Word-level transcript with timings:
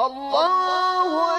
الله 0.00 1.37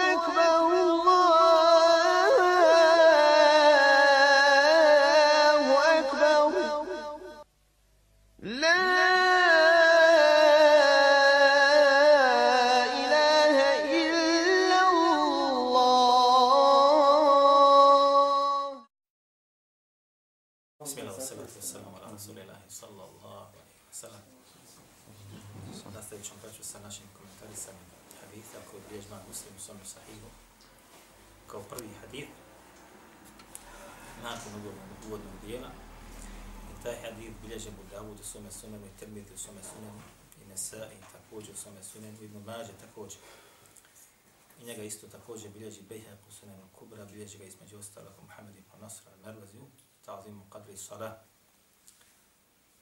Dawud 38.70 38.80
sunenu 38.80 38.86
i 38.86 39.00
Tirmidhi 39.00 39.34
u 39.34 39.38
svome 39.38 39.62
sunenu 39.64 40.02
i 40.41 40.50
Nesai 40.50 40.98
također 41.12 41.54
u 41.54 41.58
svome 41.58 41.84
sunenu 41.84 42.18
i 42.22 42.26
Ibn 42.26 42.38
Mađe 42.46 42.73
također. 42.82 43.20
I 44.62 44.66
njega 44.66 44.84
isto 44.84 45.08
također 45.08 45.52
bilježi 45.52 45.82
Bejhaq 45.90 46.18
u 46.30 46.32
sunenu 46.32 46.64
Kubra, 46.80 47.05
bilježi 47.05 47.38
ga 47.38 47.44
između 47.44 47.78
ostalog 47.78 48.14
Muhammed 48.22 48.55
ibn 48.58 48.82
Nasr 48.82 49.02
al-Mervazi 49.08 49.58
u 49.58 49.68
Ta'zimu 50.05 50.42
Qadri 50.50 50.78
Salah 50.78 51.14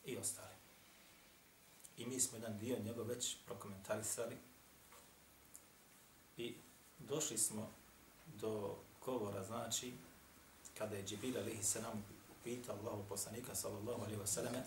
i 0.05 0.17
ostali. 0.17 0.55
I 1.97 2.05
mi 2.05 2.19
smo 2.19 2.37
jedan 2.37 2.57
dio 2.57 2.79
njega 2.79 3.03
već 3.03 3.37
prokomentarisali 3.45 4.37
i 6.37 6.55
došli 6.99 7.37
smo 7.37 7.69
do 8.25 8.77
govora, 9.05 9.43
znači, 9.43 9.93
kada 10.77 10.95
je 10.95 11.05
Džibril 11.05 11.37
alaihi 11.37 11.63
salam 11.63 12.05
upitao 12.39 12.75
Allahu 12.75 13.03
poslanika 13.09 13.55
sallallahu 13.55 14.01
alaihi 14.01 14.21
wasallam 14.21 14.63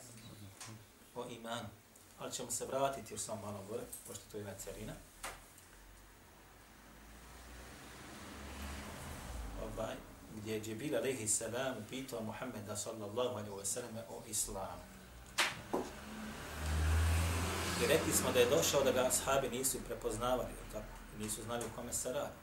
o 1.15 1.29
imanu. 1.29 1.69
Ali 2.19 2.33
ćemo 2.33 2.51
se 2.51 2.67
vratiti 2.67 3.15
još 3.15 3.21
samo 3.21 3.41
malo 3.41 3.65
gore, 3.69 3.83
pošto 4.07 4.25
to 4.31 4.37
je 4.37 4.41
jedna 4.41 4.55
carina. 4.59 4.93
Ovaj, 9.63 9.95
gdje 10.37 10.55
je 10.55 10.61
Džibril 10.61 10.97
alaihi 10.97 11.29
salam 11.29 11.75
pitao 11.91 12.23
Muhammeda 12.23 12.77
sallallahu 12.77 13.29
alaihi 13.29 13.51
wasallam 13.51 14.03
o 14.09 14.23
islamu. 14.27 14.83
I 17.83 17.87
rekli 17.87 18.13
smo 18.13 18.33
da 18.33 18.41
je 18.41 18.51
došao 18.51 18.85
da 18.85 18.93
ga 18.93 19.07
ashabi 19.07 19.49
nisu 19.49 19.79
prepoznavali, 19.87 20.53
tako? 20.73 20.87
Nisu 21.19 21.43
znali 21.43 21.65
u 21.65 21.77
kome 21.77 21.93
se 21.93 22.13
radi. 22.13 22.35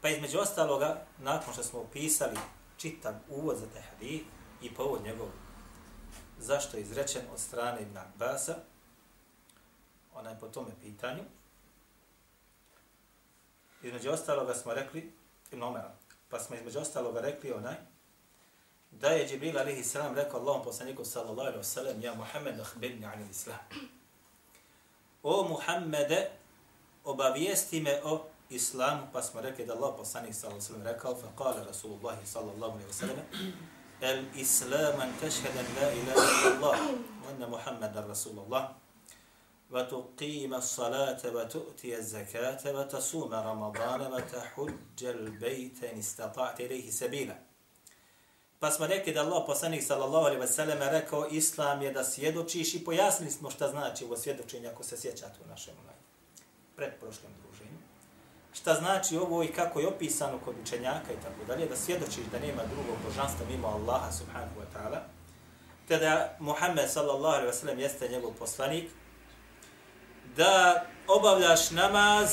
Pa 0.00 0.08
između 0.08 0.38
ostaloga, 0.38 1.02
nakon 1.18 1.52
što 1.52 1.62
smo 1.62 1.80
upisali 1.80 2.36
čitav 2.76 3.14
uvod 3.28 3.56
za 3.56 3.66
te 3.66 3.80
hadith 3.80 4.26
i 4.62 4.74
povod 4.74 5.04
njegovog 5.04 5.45
zašto 6.38 6.76
je 6.76 6.82
izrečen 6.82 7.22
od 7.32 7.40
strane 7.40 7.82
Ibn 7.82 7.98
Abbasa, 7.98 8.54
onaj 10.14 10.38
po 10.40 10.48
tome 10.48 10.70
pitanju, 10.82 11.22
između 13.82 14.10
ostaloga 14.10 14.54
smo 14.54 14.74
rekli, 14.74 15.12
Ibn 15.52 15.62
Omera, 15.62 15.94
pa 16.28 16.40
smo 16.40 16.56
između 16.56 16.78
ostaloga 16.78 17.20
rekli 17.20 17.52
onaj, 17.52 17.76
da 18.90 19.08
je 19.08 19.28
Džibril 19.28 19.58
alihi 19.58 19.84
salam 19.84 20.14
rekao 20.14 20.40
Allahom 20.40 20.64
poslaniku 20.64 21.04
sallallahu 21.04 21.48
alaihi 21.48 21.58
wasallam, 21.58 22.04
ja 22.04 22.14
Muhammed 22.14 22.60
ahbirni 22.60 23.06
anil 23.06 23.30
islam. 23.30 23.58
O 25.22 25.48
Muhammede, 25.48 26.30
obavijesti 27.04 27.80
me 27.80 28.00
o 28.04 28.26
islamu, 28.50 29.06
pa 29.12 29.22
smo 29.22 29.40
rekli 29.40 29.66
da 29.66 29.74
Allah 29.74 29.94
poslanik 29.96 30.34
sallallahu 30.34 30.64
alaihi 30.64 30.72
wasallam 30.72 30.94
rekao, 30.94 31.14
fa 31.14 31.26
kala 31.38 31.64
Rasulullah 31.64 32.18
sallallahu 32.24 32.72
alaihi 32.72 32.90
wasallam, 32.90 33.18
الإسلام 34.02 35.00
أن 35.00 35.12
islam 35.22 35.56
an 35.56 35.66
لا 35.74 35.80
la 35.80 35.92
ilaha 35.92 36.28
illallah, 36.42 36.78
wa 37.48 37.58
anna 37.66 37.86
رسول 38.08 38.36
Rasulullah, 38.46 38.74
wa 39.70 40.56
الصلاة 40.58 41.22
وتؤتي 41.24 41.90
wa 41.92 41.98
وتصوم 41.98 42.02
zakata 42.02 42.72
wa 42.74 42.84
tasuma 42.84 43.42
ramadana 43.42 44.10
wa 44.10 44.20
إليه 45.40 45.70
سبيلا 45.70 45.98
istata'ta 45.98 46.92
sabila. 46.92 47.36
Pa 48.60 48.70
smo 48.70 48.86
rekli 48.86 49.12
da 49.12 49.20
Allah 49.22 49.44
poslanik 49.46 49.82
sallallahu 49.82 50.26
alaihi 50.26 50.40
wa 50.40 50.46
sallam 50.46 50.78
rekao 50.78 51.28
islam 51.30 51.82
je 51.82 51.92
da 51.92 52.04
svjedočiš 52.04 52.74
i 52.74 52.84
pojasnili 52.84 53.30
smo 53.30 53.50
šta 53.50 53.68
znači 53.68 54.04
ovo 54.04 54.16
svjedočenje 54.16 54.68
ako 54.68 54.82
se 54.82 54.96
sjećate 54.96 55.38
u 55.44 55.48
našem 55.48 55.74
onaj 55.82 55.96
predprošlom. 56.76 57.45
Šta 58.60 58.74
znači 58.74 59.16
ovo 59.16 59.42
i 59.42 59.52
kako 59.52 59.80
je 59.80 59.88
opisano 59.88 60.38
kod 60.44 60.54
učenjaka 60.62 61.12
i 61.12 61.22
tako 61.22 61.44
dalje, 61.46 61.66
da 61.66 61.76
svjedočiš 61.76 62.24
da 62.32 62.38
nema 62.38 62.62
drugog 62.64 62.96
božanstva 63.06 63.46
mimo 63.50 63.68
Allaha 63.68 64.12
subhanahu 64.12 64.60
wa 64.60 64.78
ta'ala, 64.78 64.98
te 65.88 65.98
da 65.98 66.36
Muhammed 66.38 66.90
sallallahu 66.90 67.34
alaihi 67.34 67.52
wa 67.52 67.60
sallam 67.60 67.78
jeste 67.78 68.08
njegov 68.08 68.32
poslanik, 68.38 68.90
da 70.36 70.84
obavljaš 71.08 71.70
namaz, 71.70 72.30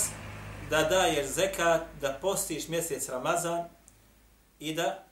da 0.69 0.83
daješ 0.83 1.27
zekat, 1.27 1.81
da 2.01 2.17
postiš 2.21 2.67
mjesec 2.67 3.09
Ramazan 3.09 3.69
i 4.59 4.73
da 4.73 5.03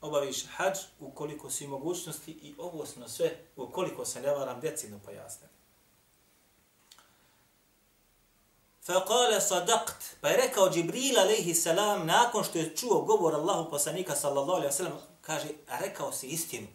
obaviš 0.00 0.46
hađ 0.46 0.78
ukoliko 1.00 1.50
si 1.50 1.66
mogućnosti 1.66 2.30
i 2.30 2.54
ovo 2.58 2.86
smo 2.86 3.08
sve, 3.08 3.30
ukoliko 3.56 4.04
se 4.04 4.20
ne 4.20 4.30
varam, 4.30 4.60
decidno 4.60 4.98
pojasnili. 5.04 5.55
Faqala 8.86 9.40
sadaqt, 9.40 10.16
pa 10.20 10.28
je 10.28 10.36
rekao 10.36 10.70
Džibril 10.70 11.18
alejhi 11.18 11.54
salam 11.54 12.06
nakon 12.06 12.44
što 12.44 12.58
je 12.58 12.76
čuo 12.76 13.00
govor 13.00 13.34
Allahu 13.34 13.70
poslanika 13.70 14.16
sallallahu 14.16 14.52
alejhi 14.52 14.66
ve 14.66 14.72
sellem, 14.72 14.98
kaže 15.20 15.48
rekao 15.66 16.12
si 16.12 16.26
istinu. 16.26 16.66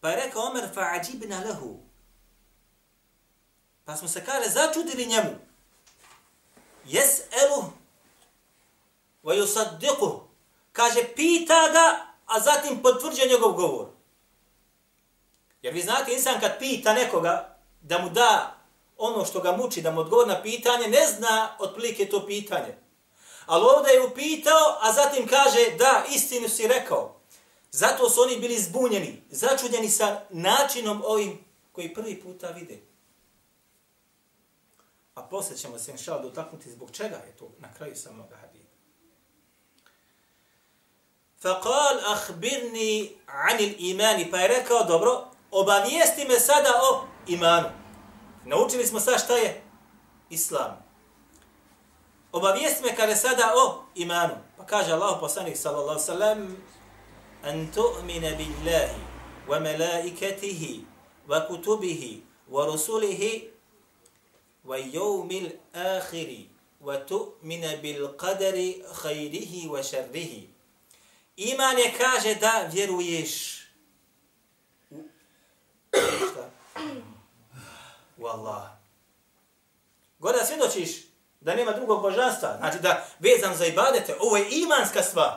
Pa 0.00 0.10
je 0.10 0.16
rekao 0.16 0.42
Omer 0.42 0.68
fa'ajibna 0.74 1.48
lahu. 1.48 1.78
Pa 3.84 3.96
smo 3.96 4.08
se 4.08 4.24
kaže 4.24 4.50
začudili 4.50 5.06
njemu. 5.06 5.38
Jes'eluh 6.86 7.64
wa 9.24 9.34
yusaddiquhu 9.34 10.20
kaže 10.72 11.14
pita 11.16 11.68
ga 11.72 12.06
a 12.26 12.40
zatim 12.40 12.82
potvrđuje 12.82 13.28
njegov 13.28 13.52
govor 13.52 13.95
jer 15.66 15.74
vi 15.74 15.82
znate 15.82 16.12
insan 16.12 16.40
kad 16.40 16.58
pita 16.58 16.94
nekoga 16.94 17.56
da 17.80 17.98
mu 17.98 18.10
da 18.10 18.56
ono 18.96 19.24
što 19.24 19.40
ga 19.40 19.52
muči 19.52 19.82
da 19.82 19.90
mu 19.90 20.00
odgovor 20.00 20.28
na 20.28 20.42
pitanje 20.42 20.88
ne 20.88 21.06
zna 21.06 21.56
otprilike 21.58 22.08
to 22.08 22.26
pitanje. 22.26 22.76
Ali 23.46 23.64
ovdje 23.76 23.92
je 23.92 24.06
upitao 24.06 24.78
a 24.80 24.92
zatim 24.92 25.28
kaže 25.28 25.76
da 25.78 26.04
istinu 26.10 26.48
si 26.48 26.68
rekao. 26.68 27.20
Zato 27.70 28.10
su 28.10 28.22
oni 28.22 28.36
bili 28.36 28.58
zbunjeni 28.58 29.22
začudjeni 29.30 29.88
sa 29.88 30.20
načinom 30.30 31.02
ovim 31.06 31.44
koji 31.72 31.94
prvi 31.94 32.20
puta 32.20 32.48
vide. 32.48 32.78
A 35.14 35.22
poslije 35.22 35.58
ćemo 35.58 35.78
se 35.78 35.92
inšala 35.92 36.22
dotaknuti 36.22 36.70
zbog 36.70 36.90
čega 36.90 37.16
je 37.16 37.36
to 37.38 37.50
na 37.58 37.74
kraju 37.74 37.96
samog 37.96 38.26
hadisa 38.40 38.66
Faqal 41.42 42.00
akhbirni 42.06 43.16
anil 43.26 43.74
imani. 43.78 44.30
Pa 44.30 44.38
je 44.38 44.48
rekao, 44.48 44.84
dobro, 44.84 45.35
obavijesti 45.50 46.24
me 46.24 46.40
sada 46.40 46.70
o 46.90 47.04
imanu. 47.26 47.68
Naučili 48.44 48.86
smo 48.86 49.00
sad 49.00 49.24
šta 49.24 49.36
je 49.36 49.62
islam. 50.30 50.86
Obavijesti 52.32 52.84
me 52.84 52.96
kada 52.96 53.16
sada 53.16 53.52
o 53.56 53.84
imanu. 53.94 54.34
Pa 54.56 54.66
kaže 54.66 54.92
Allah 54.92 55.16
poslanik 55.20 55.56
sallallahu 55.56 56.00
sallam 56.00 56.56
an 57.42 57.72
tu'mina 57.74 58.30
billahi 58.36 59.00
wa 59.48 59.60
malaikatihi 59.60 60.84
wa 61.28 61.46
kutubihi 61.48 62.22
wa 62.50 62.66
rusulihi 62.66 63.50
wa 64.64 64.76
yawmil 64.78 65.50
akhiri 65.72 66.50
wa 66.80 66.96
tu'mina 66.96 67.76
bil 67.82 68.08
qadari 68.16 68.82
khayrihi 69.02 69.68
wa 69.68 69.82
sharrihi. 69.82 70.48
Iman 71.36 71.78
je 71.78 71.92
kaže 71.98 72.34
da 72.34 72.68
vjeruješ 72.72 73.65
šta? 76.30 76.50
U 78.16 78.26
Allah. 78.26 78.62
Gore 80.18 80.38
da 80.38 80.44
svjedočiš 80.44 81.06
da 81.40 81.54
nema 81.54 81.72
drugog 81.72 82.02
božanstva, 82.02 82.56
znači 82.58 82.78
da 82.78 83.06
vezan 83.18 83.56
za 83.56 83.66
ibadete, 83.66 84.16
ovo 84.20 84.36
je 84.36 84.48
imanska 84.50 85.02
stvar. 85.02 85.32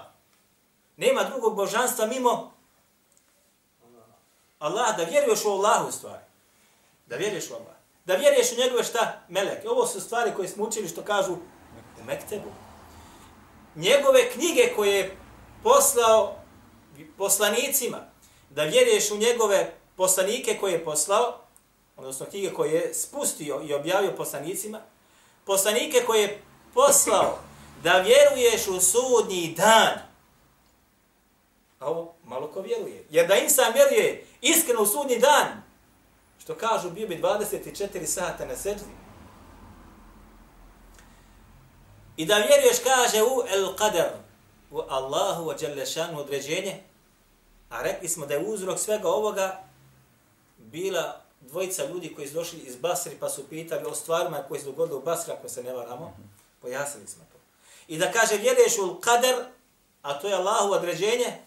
Nema 0.97 1.23
drugog 1.23 1.56
božanstva 1.56 2.06
mimo 2.06 2.53
Allah, 4.59 4.97
da 4.97 5.03
vjeruješ 5.03 5.45
u 5.45 5.50
Allahu 5.50 5.91
stvari. 5.91 6.23
Da 7.06 7.15
vjeruješ 7.15 7.50
u 7.50 7.53
Allah. 7.53 7.75
Da 8.06 8.15
vjeruješ 8.15 8.51
u 8.51 8.56
njegove 8.56 8.83
šta? 8.83 9.21
Meleke. 9.29 9.69
Ovo 9.69 9.88
su 9.88 10.01
stvari 10.01 10.33
koje 10.35 10.47
smo 10.47 10.63
učili 10.63 10.88
što 10.88 11.01
kažu 11.01 11.33
u 12.01 12.03
Mektebu. 12.06 12.50
Njegove 13.75 14.31
knjige 14.31 14.73
koje 14.75 14.97
je 14.97 15.17
poslao 15.63 16.35
poslanicima, 17.17 17.97
da 18.50 18.63
vjeruješ 18.63 19.11
u 19.11 19.17
njegove 19.17 19.73
poslanike 20.00 20.57
koje 20.60 20.74
je 20.74 20.86
poslao, 20.86 21.38
odnosno 21.98 22.25
knjige 22.25 22.54
koje 22.54 22.74
je 22.74 22.94
spustio 22.94 23.62
i 23.63 23.74
objavio 23.74 24.16
poslanicima, 24.18 24.81
poslanike 25.46 26.04
koje 26.06 26.22
je 26.22 26.42
poslao 26.74 27.40
da 27.84 28.00
vjeruješ 28.00 28.68
u 28.68 28.80
sudnji 28.80 29.54
dan. 29.57 30.00
A 31.80 31.90
ovo 31.90 32.13
malo 32.24 32.48
ko 32.48 32.62
vjeruje. 32.62 33.06
Jer 33.10 33.28
da 33.28 33.36
insan 33.36 33.74
vjeruje 33.74 34.25
iskreno 34.42 34.81
u 34.81 34.86
sudnji 34.86 35.19
dan, 35.19 35.63
što 36.40 36.56
kažu 36.56 36.90
bio 36.90 37.07
bi 37.07 37.22
24 37.22 38.06
sata 38.06 38.45
na 38.45 38.56
seđdi. 38.56 38.94
I 42.18 42.25
da 42.25 42.36
vjeruješ, 42.36 42.80
kaže, 42.84 43.24
u 43.24 43.44
el 43.50 43.75
qadar, 43.75 44.10
u 44.72 44.80
Allahu 44.80 45.45
wa 45.45 45.62
Đalešanu 45.62 46.19
određenje, 46.19 46.84
a 47.69 47.81
rekli 47.81 48.10
smo 48.10 48.25
da 48.25 48.34
je 48.34 48.45
uzrok 48.48 48.80
svega 48.80 49.10
ovoga 49.10 49.69
bila 50.71 51.21
dvojica 51.42 51.86
ljudi 51.86 52.13
koji 52.16 52.27
su 52.27 52.33
došli 52.33 52.60
iz 52.60 52.75
Basri 52.75 53.18
pa 53.19 53.30
su 53.30 53.48
pitali 53.50 53.86
o 53.86 53.95
stvarima 53.95 54.44
koje 54.48 54.60
se 54.60 54.66
dogodile 54.66 54.98
u 54.98 55.01
Basri, 55.04 55.33
ako 55.33 55.50
se 55.50 55.63
ne 55.63 55.74
varamo, 55.74 56.18
pojasnili 56.62 57.07
smo 57.07 57.24
to. 57.31 57.39
I 57.88 57.98
da 57.98 58.12
kaže, 58.12 58.38
vjeruješ 58.38 58.77
u 58.77 59.00
kader, 59.01 59.36
a 60.01 60.19
to 60.19 60.27
je 60.27 60.36
Allahu 60.36 60.71
određenje, 60.71 61.38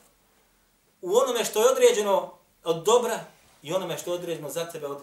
u 1.03 1.17
onome 1.17 1.45
što 1.45 1.61
je 1.61 1.73
određeno 1.73 2.33
od 2.65 2.85
dobra 2.85 3.25
i 3.63 3.73
onome 3.73 3.99
što 3.99 4.11
je 4.11 4.19
određeno 4.19 4.51
za 4.51 4.71
tebe 4.71 4.87
od, 4.87 4.99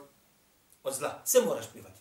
od 0.83 0.93
zla. 0.93 1.21
Sve 1.25 1.41
moraš 1.41 1.65
prihvatiti. 1.71 1.99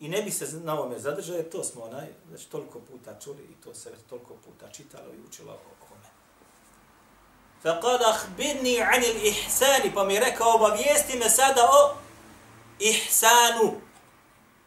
I 0.00 0.08
ne 0.08 0.22
bi 0.22 0.30
se 0.30 0.60
na 0.60 0.78
ovome 0.78 0.98
zadržao, 0.98 1.36
jer 1.36 1.48
to 1.48 1.64
smo 1.64 1.82
onaj, 1.82 2.06
već 2.30 2.44
toliko 2.44 2.80
puta 2.80 3.20
čuli 3.20 3.42
i 3.42 3.62
to 3.64 3.74
se 3.74 3.90
već 3.90 4.00
toliko 4.08 4.34
puta 4.44 4.68
čitalo 4.72 5.14
i 5.14 5.28
učilo 5.28 5.52
o 5.52 5.85
kome. 7.63 7.75
فَقَدْ 7.75 8.01
أَخْبِرْنِي 8.01 8.81
عَنِ 8.81 9.03
الْإِحْسَانِ 9.03 9.93
Pa 9.93 10.03
mi 10.03 10.13
je 10.13 10.19
rekao, 10.19 10.55
obavijesti 10.55 11.17
me 11.17 11.29
sada 11.29 11.61
o 11.71 11.97
ihsanu. 12.79 13.81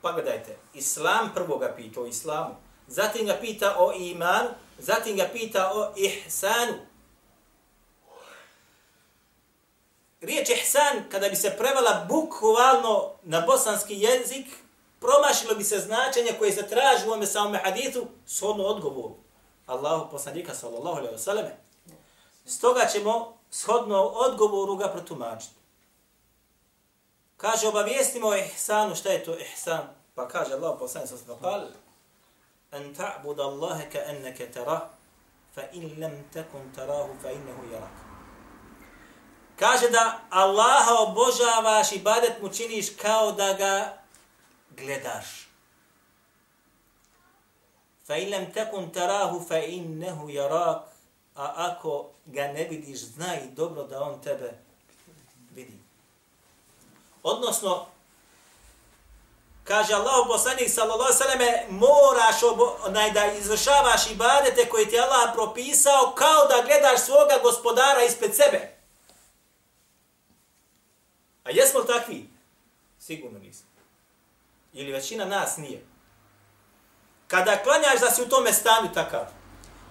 Pa 0.02 0.12
gledajte, 0.12 0.56
Islam 0.74 1.30
prvo 1.34 1.58
ga 1.58 1.74
pita 1.76 2.00
o 2.00 2.06
Islamu, 2.06 2.56
zatim 2.88 3.26
ga 3.26 3.34
pita 3.40 3.76
o 3.78 3.92
imanu, 3.92 4.48
zatim 4.78 5.16
ga 5.16 5.28
pita 5.32 5.70
o 5.74 5.92
ihsanu. 5.96 6.74
Riječ 10.20 10.48
ihsan, 10.48 11.04
kada 11.10 11.28
bi 11.28 11.36
se 11.36 11.56
prevala 11.58 12.06
bukvalno 12.08 13.12
na 13.22 13.40
bosanski 13.40 13.94
jezik, 13.94 14.46
promašilo 15.00 15.54
bi 15.54 15.64
se 15.64 15.78
značenje 15.78 16.32
koje 16.38 16.52
se 16.52 16.68
traži 16.68 17.08
u 17.08 17.12
ome 17.12 17.26
samome 17.26 17.60
hadithu, 17.64 18.06
shodno 18.26 18.64
odgovoru. 18.64 19.16
Allahu 19.66 20.10
poslanika 20.10 20.54
sallallahu 20.54 20.98
alaihi 20.98 21.14
wa 21.14 21.18
sallam. 21.18 21.46
Stoga 22.45 22.85
ćemo 22.85 23.37
shodno 23.51 24.03
odgovoru 24.03 24.75
ga 24.75 24.87
protumačiti. 24.87 25.55
Kaže, 27.37 27.67
obavijestimo 27.67 28.27
o 28.27 28.35
ihsanu, 28.35 28.95
šta 28.95 29.09
je 29.09 29.23
to 29.23 29.39
ihsan? 29.39 29.87
Pa 30.15 30.27
kaže 30.27 30.53
Allah 30.53 30.75
poslanik 30.79 31.09
sallallahu 31.09 31.47
alaihi 31.47 31.71
wa 31.71 31.89
an 32.71 32.93
ta'bud 32.93 33.39
Allahe 33.39 33.89
ka 33.89 33.99
enneke 34.05 34.51
tara, 34.51 34.89
fa 35.55 35.61
in 35.73 35.99
lam 35.99 36.11
takun 36.33 36.71
tarahu, 36.75 37.15
fa 37.21 37.31
innehu 37.31 37.63
jarak. 37.71 37.95
Kaže 39.55 39.89
da 39.89 40.21
Allaha 40.29 40.93
obožavaš 40.99 41.91
i 41.91 41.99
badet 41.99 42.41
mu 42.41 42.49
činiš 42.49 42.95
kao 43.01 43.31
da 43.31 43.53
ga 43.53 43.97
gledaš. 44.77 45.49
Fa 48.07 48.15
in 48.15 48.31
lam 48.31 48.51
takun 48.53 48.91
tarahu 48.91 49.39
fa 49.47 49.57
innahu 49.57 50.29
yarak. 50.29 50.81
A 51.39 51.53
ako 51.55 52.09
ga 52.25 52.43
ne 52.47 52.63
vidiš, 52.63 52.99
znaj 52.99 53.39
dobro 53.55 53.83
da 53.83 54.01
on 54.01 54.21
tebe 54.21 54.53
vidi. 55.55 55.79
Odnosno, 57.23 57.85
kaže 59.63 59.93
Allah 59.93 60.25
poslanik 60.27 60.69
sallallahu 60.69 61.13
alejhi 61.23 61.71
moraš 61.71 62.43
obo, 62.43 62.77
onaj 62.85 63.11
da 63.11 63.25
izvršavaš 63.25 64.11
ibadete 64.11 64.69
koje 64.69 64.89
ti 64.89 64.99
Allah 64.99 65.31
propisao 65.33 66.13
kao 66.15 66.45
da 66.45 66.63
gledaš 66.65 66.99
svoga 66.99 67.39
gospodara 67.43 68.03
ispred 68.03 68.35
sebe. 68.35 68.75
A 71.43 71.49
jesmo 71.51 71.79
li 71.79 71.87
takvi? 71.87 72.29
Sigurno 72.99 73.39
nismo 73.39 73.69
ili 74.73 74.91
većina 74.91 75.25
nas 75.25 75.57
nije. 75.57 75.85
Kada 77.27 77.63
klanjaš 77.63 77.99
da 77.99 78.11
si 78.11 78.21
u 78.21 78.29
tome 78.29 78.53
stanju 78.53 78.93
takav, 78.93 79.38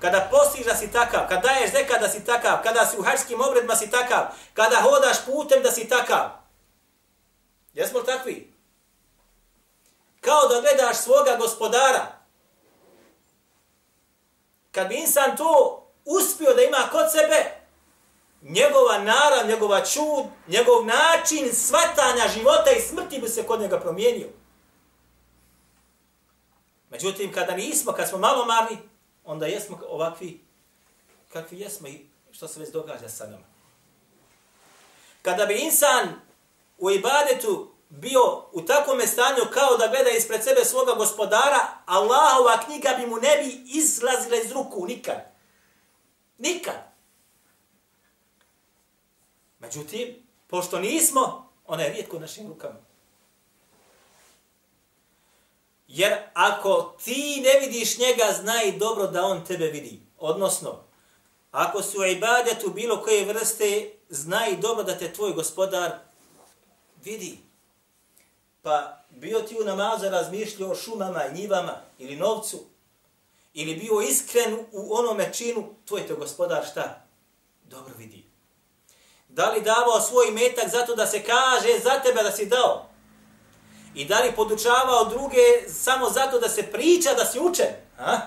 kada 0.00 0.28
postiš 0.30 0.66
da 0.66 0.74
si 0.74 0.92
takav, 0.92 1.28
kada 1.28 1.40
daješ 1.40 1.72
zeka 1.72 1.98
da 1.98 2.08
si 2.08 2.24
takav, 2.24 2.62
kada 2.62 2.86
si 2.86 2.98
u 2.98 3.02
hajskim 3.02 3.40
obredima 3.40 3.76
si 3.76 3.90
takav, 3.90 4.26
kada 4.54 4.76
hodaš 4.76 5.16
putem 5.26 5.62
da 5.62 5.70
si 5.70 5.88
takav. 5.88 6.30
Jesmo 7.74 7.98
li 7.98 8.06
takvi? 8.06 8.52
Kao 10.20 10.48
da 10.48 10.60
gledaš 10.60 10.96
svoga 10.96 11.36
gospodara. 11.36 12.06
Kad 14.72 14.88
bi 14.88 14.94
insan 14.94 15.36
to 15.36 15.84
uspio 16.04 16.54
da 16.54 16.62
ima 16.62 16.88
kod 16.92 17.12
sebe, 17.12 17.58
njegova 18.42 18.98
narav, 18.98 19.48
njegova 19.48 19.84
čud, 19.84 20.24
njegov 20.48 20.86
način 20.86 21.54
svatanja 21.54 22.28
života 22.34 22.70
i 22.70 22.80
smrti 22.80 23.18
bi 23.18 23.28
se 23.28 23.46
kod 23.46 23.60
njega 23.60 23.80
promijenio. 23.80 24.28
Međutim, 26.90 27.32
kada 27.32 27.56
nismo, 27.56 27.92
kad 27.92 28.08
smo 28.08 28.18
malo 28.18 28.44
marni, 28.44 28.87
onda 29.28 29.46
jesmo 29.46 29.80
ovakvi 29.88 30.40
kakvi 31.32 31.60
jesmo 31.60 31.88
i 31.88 32.06
što 32.30 32.48
se 32.48 32.60
već 32.60 32.72
događa 32.72 33.08
sa 33.08 33.26
nama. 33.26 33.44
Kada 35.22 35.46
bi 35.46 35.58
insan 35.58 36.08
u 36.78 36.90
ibadetu 36.90 37.70
bio 37.88 38.44
u 38.52 38.62
takvom 38.62 39.00
stanju 39.06 39.42
kao 39.52 39.76
da 39.76 39.86
gleda 39.86 40.10
ispred 40.10 40.44
sebe 40.44 40.64
svoga 40.64 40.92
gospodara, 40.92 41.68
Allahova 41.86 42.60
knjiga 42.64 42.94
bi 43.00 43.06
mu 43.06 43.16
ne 43.16 43.36
bi 43.42 43.78
izlazila 43.78 44.36
iz 44.36 44.52
ruku 44.52 44.86
nikad. 44.86 45.16
Nikad. 46.38 46.92
Međutim, 49.58 50.26
pošto 50.46 50.78
nismo, 50.78 51.52
ona 51.66 51.82
je 51.82 51.92
rijetko 51.92 52.16
u 52.16 52.20
našim 52.20 52.48
rukama. 52.48 52.87
Jer 55.88 56.16
ako 56.34 56.96
ti 57.04 57.42
ne 57.44 57.66
vidiš 57.66 57.98
njega, 57.98 58.24
znaj 58.40 58.72
dobro 58.72 59.06
da 59.06 59.24
on 59.24 59.44
tebe 59.44 59.66
vidi. 59.66 60.00
Odnosno, 60.18 60.84
ako 61.50 61.82
su 61.82 62.04
ibadetu 62.04 62.70
bilo 62.70 63.02
koje 63.02 63.24
vrste, 63.24 63.90
znaj 64.08 64.56
dobro 64.56 64.82
da 64.82 64.98
te 64.98 65.12
tvoj 65.12 65.32
gospodar 65.32 65.92
vidi. 67.04 67.38
Pa 68.62 68.98
bio 69.10 69.40
ti 69.40 69.56
u 69.60 69.64
namazu 69.64 70.08
razmišljao 70.08 70.70
o 70.70 70.74
šumama 70.74 71.26
i 71.26 71.34
njivama 71.34 71.76
ili 71.98 72.16
novcu, 72.16 72.64
ili 73.54 73.74
bio 73.74 74.00
iskren 74.00 74.58
u 74.72 74.94
onome 74.94 75.32
činu, 75.34 75.74
tvoj 75.86 76.06
te 76.06 76.14
gospodar 76.14 76.66
šta? 76.70 77.06
Dobro 77.64 77.94
vidi. 77.98 78.24
Da 79.28 79.50
li 79.50 79.60
davao 79.60 80.00
svoj 80.00 80.30
metak 80.30 80.68
zato 80.70 80.94
da 80.94 81.06
se 81.06 81.22
kaže 81.22 81.78
za 81.82 82.00
tebe 82.00 82.22
da 82.22 82.32
si 82.32 82.46
dao? 82.46 82.87
I 83.97 84.05
da 84.05 84.19
li 84.19 84.35
podučavao 84.35 85.05
druge 85.05 85.69
samo 85.69 86.09
zato 86.09 86.39
da 86.39 86.49
se 86.49 86.71
priča 86.71 87.13
da 87.17 87.25
si 87.25 87.39
učen? 87.39 87.73
Ha? 87.97 88.19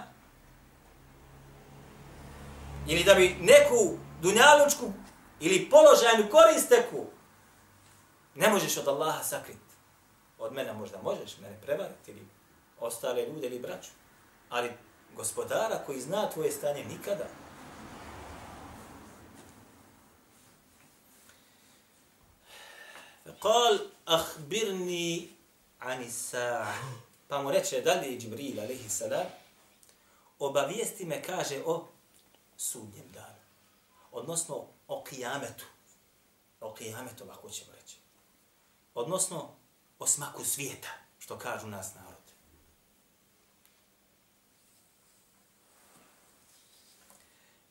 Ili 2.88 3.04
da 3.04 3.14
bi 3.14 3.36
neku 3.40 3.98
dunjalučku 4.22 4.92
ili 5.40 5.70
položajnu 5.70 6.30
koristeku 6.30 7.06
ne 8.34 8.48
možeš 8.48 8.76
od 8.76 8.88
Allaha 8.88 9.22
sakriti. 9.22 9.60
Od 10.38 10.52
mene 10.52 10.72
možda 10.72 10.98
možeš, 11.02 11.38
mene 11.38 11.60
prevariti 11.62 12.10
ili 12.10 12.26
ostale 12.80 13.26
ljude 13.26 13.46
ili 13.46 13.58
braću. 13.58 13.90
Ali 14.50 14.70
gospodara 15.16 15.78
koji 15.86 16.00
zna 16.00 16.30
tvoje 16.30 16.52
stanje 16.52 16.84
nikada. 16.84 17.26
قال 23.40 23.90
أخبرني 24.08 25.28
anisa. 25.81 26.67
Pa 27.27 27.41
mu 27.41 27.51
reče 27.51 27.81
dalje 27.81 28.17
Džibril, 28.19 28.59
alaihi 28.59 28.89
salam, 28.89 29.25
obavijesti 30.39 31.05
me, 31.05 31.23
kaže, 31.23 31.61
o 31.65 31.87
sudnjem 32.57 33.11
danu. 33.13 33.41
Odnosno, 34.11 34.65
o 34.87 35.03
kijametu. 35.03 35.65
O 36.61 36.73
kijametu, 36.73 37.23
ako 37.31 37.49
ćemo 37.49 37.71
reći. 37.81 37.97
Odnosno, 38.93 39.49
o 39.99 40.07
smaku 40.07 40.43
svijeta, 40.45 40.89
što 41.19 41.37
kažu 41.37 41.67
nas 41.67 41.93
narod. 41.95 42.21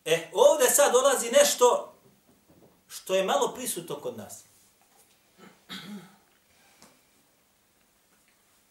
E, 0.05 0.31
ovdje 0.33 0.71
sad 0.71 0.93
dolazi 0.93 1.31
nešto 1.31 1.95
što 2.88 3.14
je 3.14 3.25
malo 3.25 3.55
prisutno 3.55 4.00
kod 4.00 4.17
nas. 4.17 4.45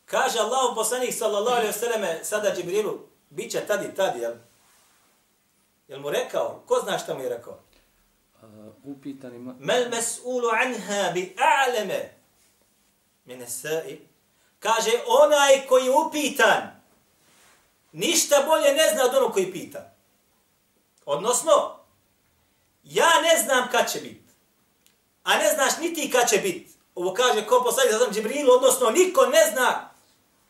Kaže 0.10 0.40
Allah 0.40 0.74
poslanik 0.76 1.14
sallallahu 1.14 1.56
alaihi 1.56 1.74
wasallam 1.74 2.24
sada 2.24 2.56
Džibrilu, 2.56 3.00
bit 3.30 3.52
će 3.52 3.62
tad 3.68 3.86
i 3.86 3.96
tad, 3.96 4.18
jel? 4.18 4.34
Jel 5.88 6.00
mu 6.00 6.10
rekao? 6.10 6.64
Ko 6.66 6.82
zna 6.84 7.00
šta 7.00 7.14
mu 7.14 7.22
je 7.22 7.30
rekao? 7.30 7.60
A, 8.42 8.46
upitanima, 8.84 9.56
Mel 9.60 9.90
mes'ulu 9.90 10.50
anha 10.50 11.12
bi 11.14 11.36
a'leme 11.38 12.10
mine 13.26 13.48
sa'i. 13.48 14.00
Kaže, 14.60 14.92
onaj 15.08 15.68
koji 15.68 15.86
je 15.86 15.92
upitan, 15.92 16.82
ništa 17.92 18.44
bolje 18.48 18.74
ne 18.74 18.90
zna 18.94 19.06
od 19.06 19.16
onog 19.16 19.34
koji 19.34 19.52
pita. 19.52 19.94
Odnosno, 21.06 21.80
ja 22.84 23.22
ne 23.22 23.42
znam 23.44 23.68
kad 23.72 23.92
će 23.92 24.00
biti. 24.00 24.30
A 25.24 25.38
ne 25.38 25.54
znaš 25.54 25.78
niti 25.78 26.12
kad 26.12 26.30
će 26.30 26.38
biti. 26.38 26.74
Ovo 26.96 27.14
kaže 27.14 27.46
ko 27.46 27.62
poslali 27.64 27.92
za 27.92 28.12
Džibrilu, 28.12 28.52
odnosno 28.54 28.90
niko 28.90 29.26
ne 29.26 29.52
zna 29.52 29.89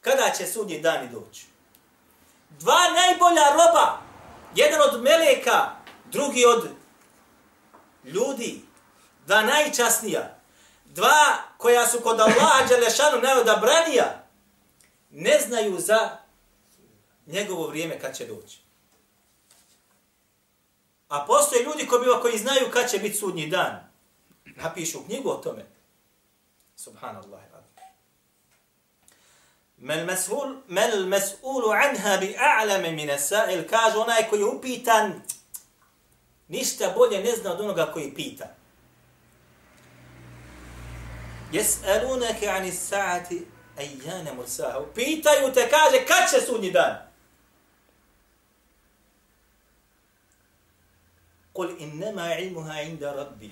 kada 0.02 0.34
će 0.38 0.48
sudnji 0.48 0.80
dani 0.80 1.10
doći. 1.10 1.46
Dva 2.50 2.80
najbolja 2.94 3.50
roba, 3.52 4.02
jedan 4.56 4.82
od 4.82 5.04
meleka, 5.04 5.72
drugi 6.06 6.46
od 6.46 6.70
ljudi, 8.04 8.62
dva 9.26 9.42
najčasnija, 9.42 10.36
dva 10.86 11.38
koja 11.58 11.88
su 11.88 12.00
kod 12.00 12.20
Allaha 12.20 12.66
Đelešanu 12.70 13.22
najodabranija, 13.22 14.24
ne 15.10 15.40
znaju 15.48 15.80
za 15.80 16.18
njegovo 17.26 17.68
vrijeme 17.68 18.00
kad 18.00 18.18
će 18.18 18.26
doći. 18.26 18.60
A 21.10 21.26
postoje 21.26 21.64
ljudi 21.64 21.88
koji, 21.88 22.22
koji 22.22 22.38
znaju 22.38 22.72
kad 22.74 22.92
će 22.92 23.00
biti 23.00 23.18
sudnji 23.18 23.48
dan. 23.48 23.90
Napišu 24.46 25.06
knjigu 25.06 25.30
o 25.30 25.36
tome. 25.36 25.66
Subhanallah. 26.76 27.49
Mel 29.82 30.06
mes'ul 30.06 30.62
mel 30.68 31.06
mes'ulu 31.06 31.72
anha 31.72 32.18
bi 32.18 32.36
a'lama 32.36 32.92
min 32.92 33.10
as-sa'il 33.10 33.68
kaže 33.70 33.98
onaj 33.98 34.30
koji 34.30 34.40
je 34.40 34.46
upitan 34.46 35.22
ništa 36.48 36.94
bolje 36.96 37.24
ne 37.24 37.36
zna 37.36 37.52
od 37.52 37.62
onoga 37.62 37.92
koji 37.94 38.14
pita. 38.16 38.48
Jes'alunaka 41.52 42.50
'ani 42.50 42.70
as-sa'ati 42.70 43.46
ayyana 43.78 44.34
mursaha. 44.34 44.82
Pitaju 44.96 45.54
te 45.54 45.70
kaže 45.70 46.06
kad 46.06 46.30
će 46.32 46.46
sudnji 46.46 46.72
dan? 46.72 46.98
Kul 51.54 51.70
innama 51.80 52.36
ilmuha 52.36 52.82
inda 52.82 53.14
rabbi. 53.14 53.52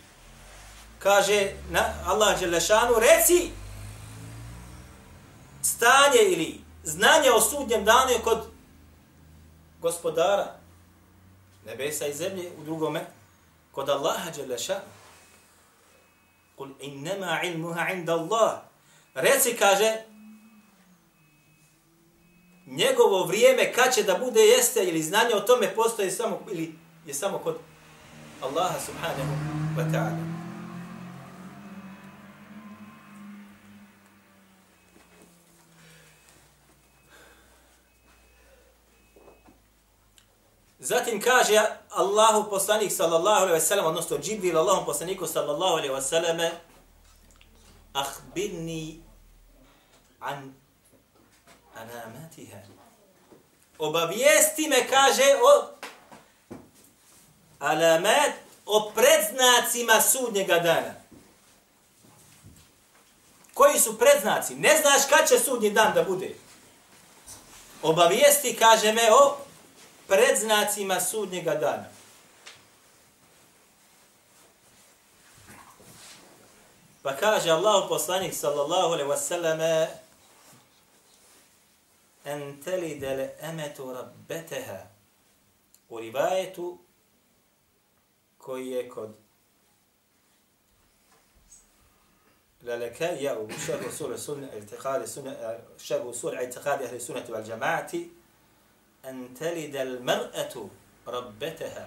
Kaže 0.99 1.53
na 1.69 1.93
Allah 2.05 2.39
šanu 2.67 2.99
reci 2.99 3.51
stanje 5.75 6.21
ili 6.27 6.59
znanje 6.83 7.31
o 7.31 7.41
sudnjem 7.41 7.85
danu 7.85 8.11
je 8.11 8.19
kod 8.23 8.47
gospodara 9.81 10.55
nebesa 11.65 12.07
i 12.07 12.13
zemlje 12.13 12.51
u 12.61 12.63
drugome 12.63 13.05
kod 13.71 13.89
Allaha 13.89 14.31
Đelešanu. 14.31 14.79
Kul 16.55 16.69
innama 16.79 17.41
ilmuha 17.43 17.89
inda 17.89 18.13
Allah. 18.13 18.59
Reci, 19.13 19.57
kaže, 19.59 20.01
njegovo 22.65 23.23
vrijeme 23.25 23.73
kad 23.73 23.95
će 23.95 24.03
da 24.03 24.17
bude 24.17 24.41
jeste 24.41 24.83
ili 24.83 25.03
znanje 25.03 25.35
o 25.35 25.39
tome 25.39 25.75
postoji 25.75 26.11
samo 26.11 26.39
ili 26.51 26.75
je 27.05 27.13
samo 27.13 27.37
kod 27.37 27.57
Allaha 28.41 28.79
subhanahu 28.79 29.33
wa 29.77 29.91
ta'ala. 29.91 30.36
Zatim 40.87 41.19
kaže 41.21 41.59
Allahu 41.91 42.49
poslanik 42.49 42.91
sallallahu 42.91 43.43
alejhi 43.43 43.53
ve 43.53 43.61
sellem 43.61 43.85
odnosno 43.85 44.17
Džibril 44.17 44.57
Allahom 44.57 44.85
poslaniku 44.85 45.27
sallallahu 45.27 45.73
alejhi 45.73 45.93
ve 45.93 46.01
selleme 46.01 46.51
akhbirni 47.93 49.01
an 50.19 50.53
anamatiha. 51.75 52.57
Obavijesti 53.79 54.69
me 54.69 54.87
kaže 54.87 55.23
o 55.43 55.67
alamat 57.59 58.31
o 58.65 58.91
predznacima 58.95 60.01
sudnjega 60.01 60.59
dana. 60.59 60.93
Koji 63.53 63.79
su 63.79 63.99
predznaci? 63.99 64.55
Ne 64.55 64.77
znaš 64.81 65.01
kad 65.09 65.29
će 65.29 65.39
sudnji 65.39 65.69
dan 65.69 65.93
da 65.93 66.03
bude. 66.03 66.35
Obavijesti, 67.81 68.55
kaže 68.59 68.91
me, 68.93 69.11
o 69.11 69.46
predznacima 70.08 71.00
sudnjega 71.00 71.54
dana. 71.54 71.84
Pa 77.02 77.16
kaže 77.16 77.50
Allah 77.50 77.88
poslanik 77.88 78.34
sallallahu 78.34 78.92
alaihi 78.92 79.10
wasallam 79.10 79.86
en 82.24 82.62
telide 82.62 83.16
le 83.16 83.34
emetu 83.42 83.92
rabbeteha 83.92 84.86
u 85.88 86.00
rivajetu 86.00 86.78
koji 88.38 88.70
je 88.70 88.88
kod 88.88 89.10
لالكائية 92.62 93.30
أو 93.30 93.48
شرح 93.66 93.86
أصول 93.86 94.18
سنة 94.18 94.50
اعتقاد 94.52 95.04
سنة 95.04 95.58
شرح 95.78 96.04
أصول 96.04 96.34
اعتقاد 96.34 96.82
أهل 96.82 96.94
السنة 96.94 97.24
والجماعة 97.28 97.92
an 99.09 99.35
talida 99.39 99.81
al 99.81 99.99
mar'atu 99.99 100.69
rabbataha 101.07 101.85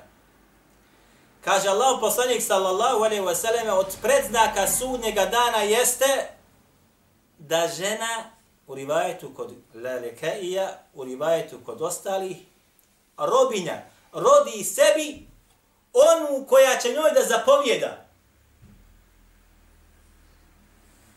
kaže 1.45 1.69
Allahu 1.69 2.01
poslanik 2.01 2.43
sallallahu 2.43 3.05
alejhi 3.05 3.27
ve 3.27 3.35
selleme 3.35 3.73
od 3.73 3.97
predznaka 4.03 4.67
sudnjega 4.67 5.27
dana 5.27 5.59
jeste 5.59 6.29
da 7.39 7.69
žena 7.69 8.31
u 8.67 8.75
rivajetu 8.75 9.35
kod 9.35 9.55
Lalekeija, 9.75 10.79
u 10.95 11.05
rivajetu 11.05 11.61
kod 11.67 11.83
ostalih, 11.83 12.37
robinja 13.19 13.83
rodi 14.13 14.65
sebi 14.65 15.27
onu 15.93 16.47
koja 16.47 16.79
će 16.79 16.89
njoj 16.89 17.11
da 17.15 17.23
zapovjeda. 17.23 18.07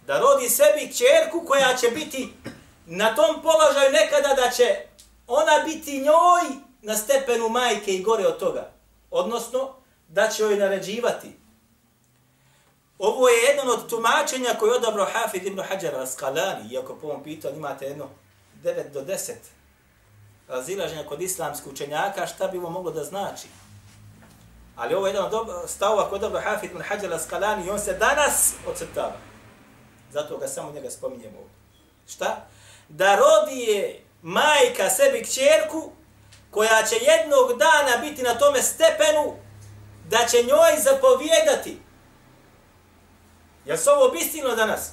Da 0.07 0.19
rodi 0.19 0.50
sebi 0.50 0.93
čerku 0.93 1.45
koja 1.48 1.77
će 1.77 1.88
biti 1.88 2.33
na 2.86 3.15
tom 3.15 3.41
položaju 3.41 3.91
nekada 3.91 4.33
da 4.33 4.50
će 4.50 4.92
ona 5.27 5.63
biti 5.65 5.98
njoj 5.98 6.58
na 6.82 6.96
stepenu 6.96 7.50
majke 7.50 7.92
i 7.92 8.03
gore 8.03 8.27
od 8.27 8.39
toga. 8.39 8.72
Odnosno, 9.12 9.75
da 10.08 10.27
će 10.27 10.44
joj 10.44 10.58
naređivati. 10.58 11.32
Ovo 13.00 13.30
je 13.30 13.44
jedan 13.44 13.70
od 13.70 13.89
tumačenja 13.89 14.56
koji 14.60 14.70
je 14.70 14.75
odabrao 14.75 15.08
Hafid 15.13 15.46
ibn 15.46 15.62
Hajar 15.62 15.94
al-Skalani, 15.96 16.72
iako 16.72 16.96
po 16.96 17.08
ovom 17.08 17.24
pitanju 17.24 17.56
imate 17.56 17.86
jedno 17.86 18.10
9 18.63 18.89
do 18.94 19.01
10 19.01 19.32
razilaženja 20.48 21.03
kod 21.03 21.22
islamskih 21.22 21.72
učenjaka, 21.72 22.27
šta 22.27 22.48
bi 22.48 22.58
ovo 22.58 22.70
moglo 22.70 22.92
da 22.92 23.03
znači? 23.03 23.48
Ali 24.75 24.96
ovo 24.96 25.08
je 25.08 25.13
jedan 25.13 25.25
od 25.25 25.70
stavova 25.70 26.10
koje 26.10 26.18
je 26.18 26.25
odabrao 26.25 26.42
Hafid 26.42 26.72
ibn 26.72 26.82
Hajar 26.82 27.12
al-Skalani 27.12 27.68
i 27.68 27.70
on 27.70 27.80
se 27.80 27.94
danas 27.94 28.53
ocrtava. 28.68 29.15
Zato 30.12 30.38
ga 30.38 30.48
samo 30.48 30.72
njega 30.72 30.89
spominjemo 30.89 31.38
ovdje. 31.38 31.56
Šta? 32.08 32.46
Da 32.89 33.15
rodi 33.15 33.60
je 33.60 34.03
majka 34.24 34.89
sebi 34.89 35.24
kćerku 35.24 35.92
koja 36.51 36.84
će 36.84 36.96
jednog 36.96 37.58
dana 37.60 37.98
biti 38.01 38.24
na 38.24 38.38
tome 38.38 38.62
stepenu 38.62 39.36
da 40.10 40.18
će 40.27 40.44
njoj 40.44 40.82
zapovjedati. 40.84 41.82
Jel 43.65 43.77
se 43.77 43.92
ovo 43.92 44.06
obistino 44.06 44.56
danas? 44.56 44.92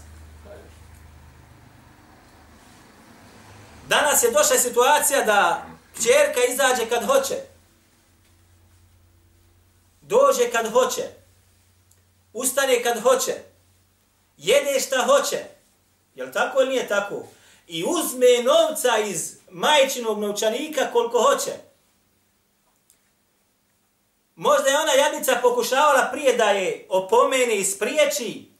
Danas 3.88 4.22
je 4.22 4.30
došla 4.30 4.58
situacija 4.58 5.24
da 5.24 5.66
kćerka 5.94 6.40
izađe 6.48 6.88
kad 6.88 7.06
hoće. 7.06 7.36
Dođe 10.00 10.50
kad 10.52 10.72
hoće. 10.72 11.02
Ustane 12.32 12.82
kad 12.82 13.02
hoće. 13.02 13.34
Jede 14.36 14.80
šta 14.80 15.04
hoće. 15.04 15.44
Jel 16.14 16.32
tako 16.32 16.60
ili 16.60 16.68
nije 16.70 16.88
tako? 16.88 17.24
I 17.72 17.84
uzme 17.84 18.26
novca 18.42 18.98
iz 18.98 19.36
majčinog 19.50 20.18
novčanika 20.18 20.92
koliko 20.92 21.22
hoće. 21.22 21.52
Možda 24.36 24.68
je 24.68 24.78
ona 24.78 24.92
jadnica 24.92 25.38
pokušavala 25.42 26.08
prije 26.12 26.36
da 26.36 26.44
je 26.44 26.86
opomene 26.88 27.56
i 27.56 27.64
spriječi, 27.64 28.50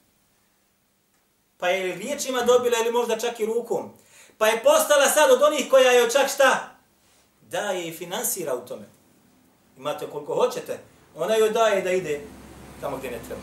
pa 1.57 1.69
je 1.69 1.95
riječima 1.95 2.41
dobila 2.41 2.77
ili 2.81 2.91
možda 2.91 3.19
čak 3.19 3.39
i 3.39 3.45
rukom. 3.45 3.93
Pa 4.37 4.47
je 4.47 4.63
postala 4.63 5.07
sad 5.07 5.31
od 5.31 5.41
onih 5.41 5.67
koja 5.69 5.91
je 5.91 6.09
čak 6.09 6.29
šta? 6.33 6.75
Daje 7.41 7.87
i 7.87 7.93
finansira 7.93 8.55
u 8.55 8.67
tome. 8.67 8.85
Imate 9.77 10.07
koliko 10.11 10.35
hoćete, 10.35 10.79
ona 11.15 11.35
joj 11.35 11.49
daje 11.49 11.81
da 11.81 11.91
ide 11.91 12.21
tamo 12.81 12.97
gdje 12.97 13.11
ne 13.11 13.19
treba. 13.27 13.41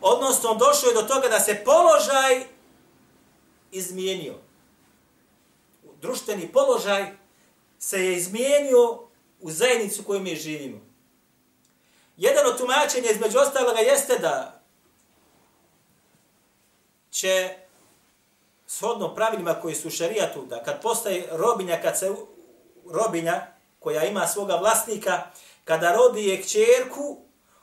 Odnosno, 0.00 0.54
došlo 0.54 0.88
je 0.88 0.94
do 0.94 1.02
toga 1.02 1.28
da 1.28 1.40
se 1.40 1.62
položaj 1.64 2.55
izmijenio. 3.70 4.34
Društveni 6.00 6.52
položaj 6.52 7.16
se 7.78 8.04
je 8.04 8.16
izmijenio 8.16 9.08
u 9.40 9.50
zajednicu 9.50 10.02
kojoj 10.02 10.22
mi 10.22 10.36
živimo. 10.36 10.80
Jedan 12.16 12.46
od 12.46 12.58
tumačenja 12.58 13.10
između 13.10 13.38
ostaloga 13.38 13.80
jeste 13.80 14.18
da 14.18 14.62
će 17.10 17.54
shodno 18.66 19.14
pravilima 19.14 19.54
koji 19.54 19.74
su 19.74 19.88
u 19.88 19.90
šarijatu, 19.90 20.46
da 20.46 20.62
kad 20.62 20.82
postaje 20.82 21.28
robinja, 21.30 21.82
kad 21.82 21.98
se 21.98 22.14
robinja 22.90 23.46
koja 23.78 24.04
ima 24.04 24.26
svoga 24.26 24.54
vlasnika, 24.56 25.22
kada 25.64 25.96
rodi 25.96 26.28
je 26.28 26.42
kćerku, 26.42 27.18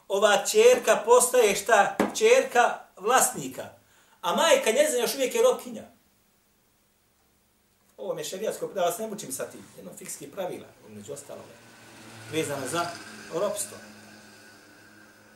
ova 0.07 0.45
čerka 0.45 1.01
postaje 1.05 1.55
šta? 1.55 1.97
Čerka 2.15 2.79
vlasnika. 2.97 3.82
A 4.23 4.35
majka 4.35 4.71
njezina 4.71 5.01
još 5.01 5.15
uvijek 5.15 5.35
je 5.35 5.41
robkinja. 5.41 5.83
Ovo 7.97 8.13
mi 8.13 8.21
je 8.21 8.25
šarijatsko, 8.25 8.67
da 8.67 8.81
vas 8.81 8.97
ne 8.97 9.07
mučim 9.07 9.31
sa 9.31 9.45
tim. 9.45 9.65
Jedno 9.77 9.91
fikski 9.97 10.31
pravila, 10.31 10.65
među 10.89 11.13
ostalog, 11.13 11.45
vezano 12.31 12.67
za 12.67 12.85
ropstvo. 13.33 13.77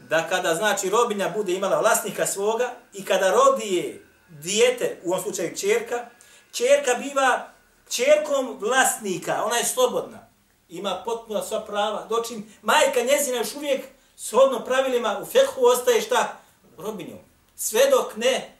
Da 0.09 0.29
kada, 0.29 0.55
znači, 0.55 0.89
robinja 0.89 1.29
bude 1.29 1.53
imala 1.53 1.79
vlasnika 1.79 2.25
svoga 2.25 2.73
i 2.93 3.05
kada 3.05 3.31
rodi 3.31 3.75
je 3.75 4.05
dijete, 4.29 4.97
u 5.03 5.11
ovom 5.11 5.23
slučaju 5.23 5.57
čerka, 5.57 6.09
čerka 6.51 6.93
biva 6.93 7.53
čerkom 7.89 8.57
vlasnika, 8.59 9.43
ona 9.43 9.55
je 9.55 9.65
slobodna. 9.65 10.27
Ima 10.69 11.01
potpuno 11.05 11.43
sva 11.43 11.61
prava. 11.61 12.05
Dočim, 12.09 12.53
majka 12.61 13.01
njezina 13.01 13.37
još 13.37 13.55
uvijek 13.55 13.85
shodno 14.17 14.65
pravilima 14.65 15.19
u 15.21 15.25
fekhu 15.25 15.65
ostaje 15.65 16.01
šta? 16.01 16.37
Robinjom. 16.77 17.19
Sve 17.55 17.81
dok 17.91 18.15
ne 18.15 18.56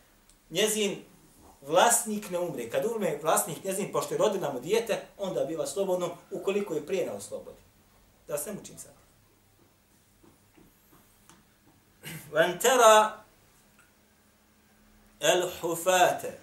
njezin 0.49 1.03
vlasnik 1.61 2.29
ne 2.29 2.39
umre. 2.39 2.69
Kad 2.69 2.85
umre 2.85 3.19
vlasnik 3.23 3.63
njezin, 3.63 3.91
pošto 3.91 4.13
je 4.13 4.17
rodila 4.17 4.53
mu 4.53 4.59
dijete, 4.59 5.01
onda 5.17 5.45
biva 5.45 5.67
slobodno, 5.67 6.17
ukoliko 6.31 6.73
je 6.73 6.85
prije 6.85 7.05
na 7.05 7.13
oslobodi. 7.13 7.61
Da 8.27 8.37
se 8.37 8.53
mučim 8.53 8.77
sad. 8.77 8.91
Van 12.31 12.59
tera 12.59 13.23
el 15.19 15.49
hufate, 15.61 16.37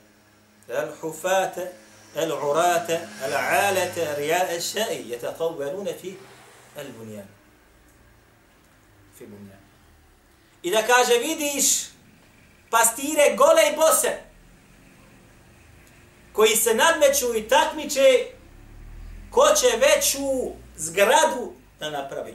el 0.69 0.89
hufate, 1.01 1.73
el 2.15 2.33
urate, 2.33 3.01
el 3.25 3.35
alete, 3.35 4.15
rija 4.17 4.47
el 4.51 4.61
še'i, 4.61 5.11
je 5.11 5.19
fi 6.01 6.17
el 6.77 6.93
bunijan. 6.99 7.29
Fi 9.19 9.27
bunijan. 9.27 9.59
I 10.63 10.71
da 10.71 10.83
kaže, 10.83 11.19
vidiš, 11.19 11.94
pastire 12.75 13.37
gole 13.37 13.63
i 13.73 13.77
bose 13.77 14.23
koji 16.33 16.57
se 16.57 16.75
nadmeću 16.75 17.37
i 17.37 17.49
takmiče 17.49 18.27
ko 19.31 19.47
će 19.61 19.67
veću 19.67 20.53
zgradu 20.77 21.53
da 21.81 21.91
napravi. 21.91 22.35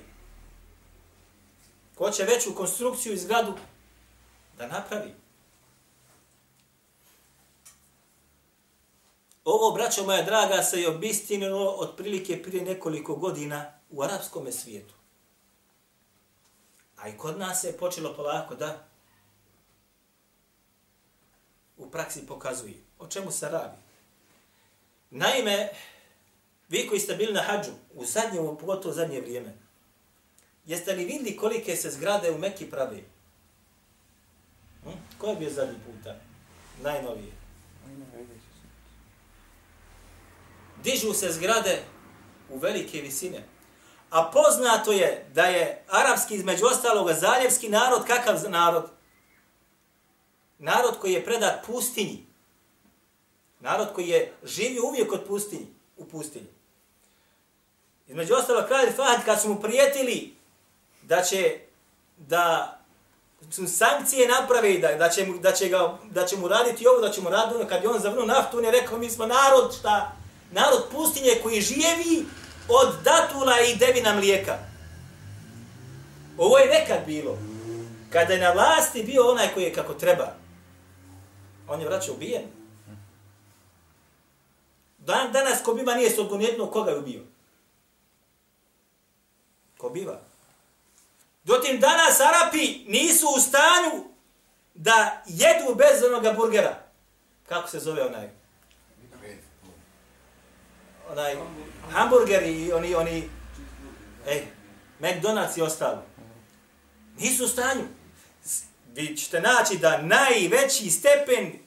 Ko 1.95 2.11
će 2.11 2.23
veću 2.23 2.55
konstrukciju 2.55 3.13
i 3.13 3.17
zgradu 3.17 3.53
da 4.57 4.67
napravi. 4.67 5.13
Ovo, 9.43 9.71
braćo 9.71 10.03
moja 10.03 10.23
draga, 10.23 10.63
se 10.63 10.81
je 10.81 10.89
obistinilo 10.89 11.75
otprilike 11.77 12.43
prije 12.43 12.63
nekoliko 12.63 13.15
godina 13.15 13.73
u 13.89 14.03
arapskom 14.03 14.51
svijetu. 14.51 14.93
A 16.97 17.09
i 17.09 17.17
kod 17.17 17.39
nas 17.39 17.61
se 17.61 17.67
je 17.67 17.77
počelo 17.77 18.13
polako 18.13 18.55
da 18.55 18.88
u 21.79 21.89
praksi 21.91 22.27
pokazuje. 22.27 22.77
O 22.99 23.07
čemu 23.07 23.31
se 23.31 23.49
radi? 23.49 23.77
Naime, 25.09 25.69
vi 26.69 26.87
koji 26.87 26.99
ste 26.99 27.15
bili 27.15 27.33
na 27.33 27.41
hađu, 27.41 27.71
u 27.93 28.05
zadnje, 28.05 28.39
pogotovo 28.59 28.91
u 28.91 28.95
zadnje 28.95 29.21
vrijeme, 29.21 29.53
jeste 30.65 30.93
li 30.93 31.05
vidli 31.05 31.37
kolike 31.37 31.75
se 31.75 31.91
zgrade 31.91 32.31
u 32.31 32.37
Mekki 32.37 32.69
pravi? 32.69 33.05
Hm? 34.83 34.89
Ko 35.17 35.27
je 35.27 35.35
bio 35.35 35.49
zadnji 35.49 35.75
puta? 35.85 36.15
Najnovije. 36.83 37.31
Dižu 40.83 41.13
se 41.13 41.31
zgrade 41.31 41.83
u 42.49 42.57
velike 42.57 43.01
visine. 43.01 43.43
A 44.09 44.31
poznato 44.33 44.91
je 44.91 45.25
da 45.33 45.43
je 45.43 45.83
arapski 45.87 46.35
između 46.35 46.65
ostaloga 46.65 47.13
zaljevski 47.13 47.69
narod, 47.69 48.05
kakav 48.07 48.49
narod? 48.49 48.98
Narod 50.59 50.99
koji 51.01 51.13
je 51.13 51.25
predat 51.25 51.65
pustinji. 51.65 52.25
Narod 53.59 53.87
koji 53.93 54.07
je 54.07 54.33
živio 54.43 54.85
uvijek 54.85 55.13
od 55.13 55.23
pustinji, 55.27 55.67
u 55.97 56.05
pustinji. 56.05 56.47
Između 58.07 58.33
ostalo 58.33 58.67
kralj 58.67 58.91
Fahad 58.95 59.25
kad 59.25 59.41
su 59.41 59.49
mu 59.49 59.61
prijetili 59.61 60.33
da 61.01 61.21
će 61.21 61.59
da 62.17 62.75
su 63.51 63.67
sankcije 63.67 64.27
napravi 64.27 64.79
da, 64.79 64.95
da, 64.95 65.09
će, 65.09 65.25
da, 65.25 65.51
će 65.51 65.69
ga, 65.69 65.97
da 66.03 66.25
će 66.25 66.37
mu 66.37 66.47
raditi 66.47 66.87
ovo, 66.87 67.01
da 67.01 67.11
će 67.11 67.21
mu 67.21 67.29
raditi 67.29 67.55
ono, 67.55 67.69
kad 67.69 67.83
je 67.83 67.89
on 67.89 67.99
zavrnuo 67.99 68.25
naftu, 68.25 68.57
on 68.57 68.65
je 68.65 68.71
rekao 68.71 68.97
mi 68.97 69.09
smo 69.09 69.25
narod 69.25 69.75
šta? 69.79 70.11
Narod 70.51 70.83
pustinje 70.91 71.39
koji 71.43 71.61
živi 71.61 72.25
od 72.67 72.93
datula 73.03 73.61
i 73.61 73.75
devina 73.75 74.15
mlijeka. 74.15 74.57
Ovo 76.37 76.57
je 76.57 76.67
nekad 76.67 76.99
bilo. 77.05 77.37
Kada 78.09 78.33
je 78.33 78.39
na 78.39 78.51
vlasti 78.51 79.03
bio 79.03 79.31
onaj 79.31 79.53
koji 79.53 79.63
je 79.63 79.73
kako 79.73 79.93
treba. 79.93 80.35
On 81.69 81.81
je 81.81 81.87
vraćao 81.87 82.15
ubijen. 82.15 82.43
Dan, 84.97 85.31
danas 85.31 85.63
ko 85.63 85.73
biva 85.73 85.95
nije 85.95 86.09
sodgonetno 86.09 86.71
koga 86.71 86.91
je 86.91 86.99
ubio. 86.99 87.21
Ko 89.77 89.89
biva. 89.89 90.21
Dotim 91.43 91.79
danas 91.79 92.19
Arapi 92.19 92.85
nisu 92.87 93.25
u 93.37 93.39
stanju 93.39 94.03
da 94.73 95.23
jedu 95.27 95.75
bez 95.75 96.03
onoga 96.03 96.33
burgera. 96.33 96.83
Kako 97.47 97.69
se 97.69 97.79
zove 97.79 98.05
onaj? 98.05 98.29
Onaj 101.11 101.35
hamburger 101.91 102.43
i 102.43 102.71
oni, 102.71 102.95
oni, 102.95 103.29
ej, 104.27 104.47
McDonald's 104.99 105.57
i 105.57 105.61
ostalo. 105.61 106.03
Nisu 107.17 107.45
u 107.45 107.47
stanju. 107.47 107.98
Vi 108.93 109.17
ćete 109.17 109.41
naći 109.41 109.77
da 109.77 110.01
najveći 110.01 110.89
stepen 110.89 111.59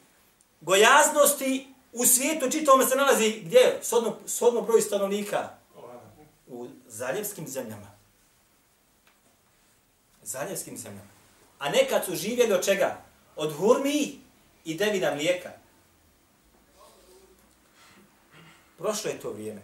gojaznosti 0.61 1.75
u 1.93 2.07
svijetu 2.07 2.51
čitavom 2.51 2.87
se 2.89 2.97
nalazi 2.97 3.41
gdje? 3.45 3.79
Sodno, 3.83 4.19
sodno 4.27 4.63
broj 4.63 4.81
stanovnika. 4.81 5.49
U 6.47 6.69
zaljevskim 6.87 7.49
zemljama. 7.49 7.91
Zaljevskim 10.23 10.77
zemljama. 10.77 11.11
A 11.59 11.71
nekad 11.71 12.05
su 12.05 12.15
živjeli 12.15 12.53
od 12.53 12.65
čega? 12.65 13.05
Od 13.37 13.57
hurmi 13.57 14.21
i 14.65 14.75
devina 14.75 15.15
mlijeka. 15.15 15.51
Prošlo 18.79 19.11
je 19.11 19.21
to 19.21 19.33
vrijeme. 19.33 19.63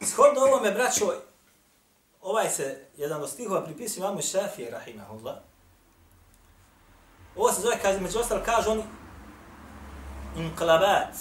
Shodno 0.00 0.40
ovome, 0.40 0.70
braćo, 0.70 1.22
ovaj 2.24 2.50
se, 2.50 2.86
jedan 2.96 3.22
od 3.22 3.30
stihova 3.30 3.64
pripisuje 3.64 4.00
imamu 4.00 4.22
Šafije, 4.22 4.70
rahimahullah. 4.70 5.36
Ovo 7.36 7.52
se 7.52 7.60
zove, 7.60 7.78
kaže, 7.82 8.00
među 8.00 8.18
ostalo, 8.18 8.42
kaže 8.44 8.70
oni, 8.70 8.82
inklabat, 10.36 11.14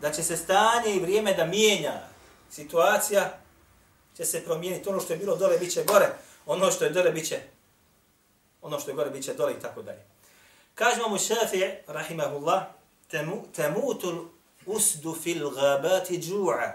da 0.00 0.12
će 0.12 0.22
se 0.22 0.36
stanje 0.36 0.94
i 0.94 1.00
vrijeme 1.00 1.34
da 1.34 1.44
mijenja 1.44 2.00
situacija, 2.50 3.38
će 4.16 4.24
se 4.24 4.44
promijeniti. 4.44 4.88
Ono 4.88 5.00
što 5.00 5.12
je 5.12 5.18
bilo 5.18 5.36
dole, 5.36 5.58
bit 5.58 5.72
će 5.72 5.84
gore. 5.84 6.08
Ono 6.46 6.70
što 6.70 6.84
je 6.84 6.90
dole, 6.90 7.10
bit 7.10 7.28
će 7.28 7.40
ono 8.62 8.80
što 8.80 8.90
je 8.90 8.94
gore, 8.94 9.10
bit 9.10 9.24
će 9.24 9.34
dole 9.34 9.52
i 9.52 9.60
tako 9.60 9.82
dalje. 9.82 10.04
Kaže 10.74 11.00
mu 11.08 11.18
Šafije, 11.18 11.84
rahimahullah, 11.86 12.62
temutul 13.52 14.28
usdu 14.66 15.16
fil 15.22 15.50
gabati 15.50 16.18
džu'a, 16.18 16.72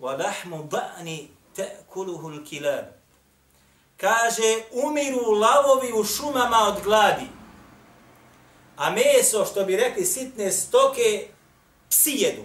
wa 0.00 0.18
lahmu 0.18 0.68
da'ni 0.70 1.26
ta'kuluhu 1.56 2.28
al-kilab. 2.28 2.84
Kaže, 3.96 4.62
umiru 4.70 5.30
lavovi 5.30 5.92
u 5.92 6.04
šumama 6.04 6.58
od 6.68 6.82
gladi, 6.84 7.26
a 8.76 8.90
meso, 8.90 9.44
što 9.44 9.64
bi 9.64 9.76
rekli 9.76 10.04
sitne 10.04 10.52
stoke, 10.52 11.28
psi 11.88 12.10
jedu. 12.10 12.42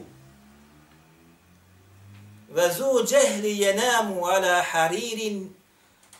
Vazu 2.50 3.06
džehli 3.08 3.58
jenamu 3.58 4.26
ala 4.26 4.62
haririn, 4.72 5.54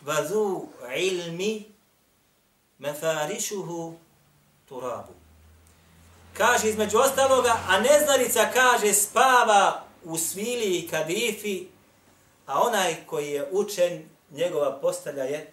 vazu 0.00 0.66
ilmi 0.96 1.64
mefarišuhu 2.78 3.98
turabu. 4.68 5.12
Kaže 6.36 6.68
između 6.68 6.98
ostaloga, 6.98 7.60
a 7.68 7.80
neznalica 7.80 8.50
kaže 8.54 8.94
spava 8.94 9.84
u 10.04 10.18
svili 10.18 10.78
i 10.78 10.88
kadifi, 10.88 11.66
a 12.48 12.60
onaj 12.60 12.96
koji 13.06 13.30
je 13.30 13.48
učen, 13.52 14.08
njegova 14.30 14.78
postelja 14.80 15.24
je 15.24 15.52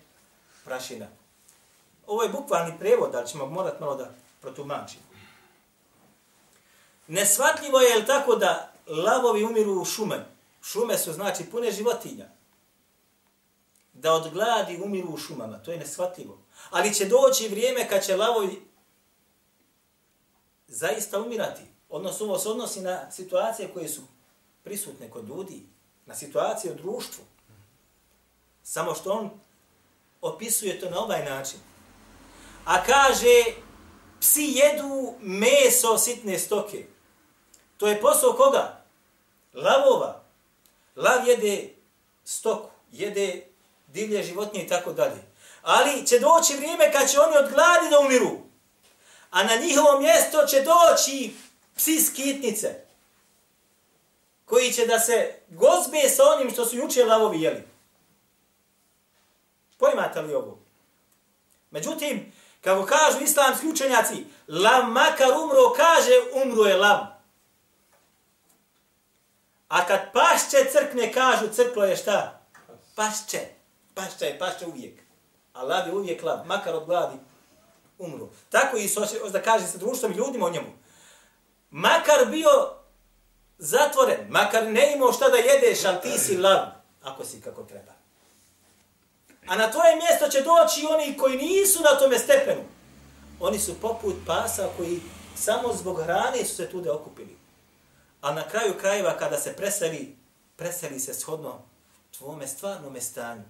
prašina. 0.65 1.07
Ovo 2.07 2.23
je 2.23 2.29
bukvalni 2.29 2.79
prevod, 2.79 3.15
ali 3.15 3.27
ćemo 3.27 3.45
morati 3.45 3.81
malo 3.83 3.95
da 3.95 4.11
protumačimo. 4.41 5.03
Nesvatljivo 7.07 7.79
je, 7.79 7.89
je 7.89 8.05
tako 8.05 8.35
da 8.35 8.73
lavovi 8.87 9.43
umiru 9.43 9.81
u 9.81 9.85
šume? 9.85 10.25
Šume 10.63 10.97
su 10.97 11.13
znači 11.13 11.43
pune 11.51 11.71
životinja. 11.71 12.25
da 13.93 14.13
od 14.13 14.33
gladi 14.33 14.81
umiru 14.83 15.09
u 15.09 15.17
šumama. 15.17 15.63
To 15.63 15.71
je 15.71 15.77
nesvatljivo. 15.77 16.37
Ali 16.69 16.93
će 16.93 17.05
doći 17.05 17.47
vrijeme 17.47 17.89
kad 17.89 18.05
će 18.05 18.15
lavovi 18.15 18.61
zaista 20.67 21.19
umirati. 21.19 21.61
Odnosno, 21.89 22.25
ovo 22.25 22.39
se 22.39 22.49
odnosi 22.49 22.81
na 22.81 23.11
situacije 23.11 23.69
koje 23.73 23.89
su 23.89 24.01
prisutne 24.63 25.09
kod 25.09 25.27
ljudi, 25.27 25.63
na 26.05 26.15
situacije 26.15 26.73
u 26.73 26.75
društvu. 26.75 27.23
Samo 28.63 28.95
što 28.95 29.11
on 29.11 29.29
opisuje 30.21 30.79
to 30.79 30.89
na 30.89 30.99
ovaj 30.99 31.25
način. 31.25 31.59
A 32.65 32.83
kaže, 32.83 33.43
psi 34.19 34.53
jedu 34.55 35.13
meso 35.19 35.97
sitne 35.97 36.39
stoke. 36.39 36.85
To 37.77 37.87
je 37.87 38.01
posao 38.01 38.33
koga? 38.33 38.83
Lavova. 39.53 40.23
Lav 40.95 41.27
jede 41.27 41.69
stoku, 42.25 42.69
jede 42.91 43.47
divlje 43.87 44.23
životinje 44.23 44.63
i 44.63 44.67
tako 44.67 44.93
dalje. 44.93 45.23
Ali 45.61 46.07
će 46.07 46.19
doći 46.19 46.55
vrijeme 46.57 46.91
kad 46.91 47.11
će 47.11 47.19
oni 47.19 47.37
od 47.37 47.51
gladi 47.51 47.89
da 47.89 47.99
umiru. 47.99 48.37
A 49.31 49.43
na 49.43 49.55
njihovo 49.55 49.99
mjesto 49.99 50.45
će 50.47 50.61
doći 50.61 51.33
psi 51.75 52.01
skitnice 52.01 52.84
koji 54.45 54.71
će 54.71 54.85
da 54.85 54.99
se 54.99 55.39
gozbe 55.49 56.09
sa 56.09 56.23
onim 56.35 56.51
što 56.51 56.65
su 56.65 56.75
juče 56.75 57.05
lavovi 57.05 57.41
jeli. 57.41 57.63
Pojmate 59.77 60.21
li 60.21 60.33
ovo? 60.33 60.59
Međutim, 61.71 62.33
kako 62.61 62.85
kažu 62.85 63.23
islamski 63.23 63.67
učenjaci, 63.67 64.25
lav 64.47 64.89
makar 64.89 65.31
umro, 65.43 65.73
kaže 65.75 66.11
umro 66.43 66.63
je 66.63 66.77
lav. 66.77 66.99
A 69.67 69.85
kad 69.85 69.99
pašće 70.13 70.71
crkne, 70.71 71.13
kažu 71.13 71.47
crklo 71.53 71.85
je 71.85 71.95
šta? 71.95 72.41
Pašće. 72.95 73.39
Pašće 73.93 74.25
je, 74.25 74.39
pašće 74.39 74.65
uvijek. 74.65 74.99
A 75.53 75.63
lav 75.63 75.87
je 75.87 75.93
uvijek 75.93 76.23
lav, 76.23 76.45
makar 76.45 76.75
od 76.75 76.85
gladi 76.85 77.17
umro. 77.97 78.29
Tako 78.49 78.77
i 78.77 78.89
da 79.31 79.41
kaže 79.41 79.67
sa 79.67 79.77
društvom 79.77 80.11
i 80.11 80.15
ljudima 80.15 80.45
o 80.45 80.49
njemu. 80.49 80.67
Makar 81.71 82.25
bio 82.27 82.49
zatvoren, 83.57 84.19
makar 84.29 84.67
ne 84.67 84.93
imao 84.95 85.13
šta 85.13 85.29
da 85.29 85.37
jedeš, 85.37 85.85
ali 85.85 86.01
ti 86.01 86.19
si 86.19 86.37
lav, 86.37 86.65
ako 87.03 87.25
si 87.25 87.41
kako 87.41 87.63
treba. 87.63 87.91
A 89.47 89.55
na 89.55 89.71
tvoje 89.71 89.95
mjesto 89.95 90.27
će 90.29 90.41
doći 90.41 90.87
oni 90.89 91.17
koji 91.17 91.37
nisu 91.37 91.83
na 91.83 91.99
tome 91.99 92.19
stepenu. 92.19 92.61
Oni 93.39 93.59
su 93.59 93.81
poput 93.81 94.15
pasa 94.25 94.69
koji 94.77 95.01
samo 95.35 95.73
zbog 95.73 96.01
hrane 96.01 96.45
su 96.45 96.55
se 96.55 96.69
tude 96.69 96.91
okupili. 96.91 97.37
A 98.21 98.33
na 98.33 98.47
kraju 98.47 98.73
krajeva 98.79 99.17
kada 99.17 99.37
se 99.37 99.55
preseli, 99.55 100.15
preseli 100.55 100.99
se 100.99 101.13
shodno 101.13 101.61
tvome 102.17 102.47
stvarnome 102.47 103.01
stanju 103.01 103.43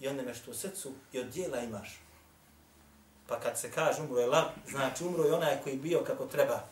i 0.00 0.08
onome 0.08 0.34
što 0.34 0.50
u 0.50 0.54
srcu 0.54 0.92
i 1.12 1.20
od 1.20 1.26
dijela 1.26 1.58
imaš. 1.58 2.00
Pa 3.26 3.40
kad 3.40 3.58
se 3.58 3.70
kaže 3.70 4.02
umro 4.02 4.20
je 4.20 4.26
lav, 4.26 4.44
znači 4.68 5.04
umro 5.04 5.24
je 5.24 5.32
onaj 5.32 5.62
koji 5.62 5.76
bio 5.76 6.04
kako 6.04 6.26
treba. 6.26 6.64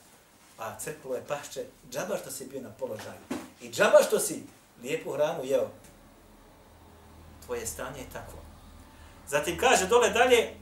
A 0.59 0.79
crklo 0.79 1.15
je 1.15 1.25
pašće, 1.29 1.65
džaba 1.91 2.17
što 2.17 2.31
si 2.31 2.47
bio 2.47 2.61
na 2.61 2.71
položaju. 2.71 3.21
I 3.61 3.71
džaba 3.71 3.99
što 4.07 4.19
si 4.19 4.43
lijepu 4.83 5.13
hranu 5.13 5.45
jeo. 5.45 5.69
Tvoje 7.47 7.67
stanje 7.67 8.01
je 8.01 8.11
takvo. 8.13 8.39
Zatim 9.29 9.59
kaže 9.59 9.87
dole 9.87 10.11
dalje, 10.11 10.55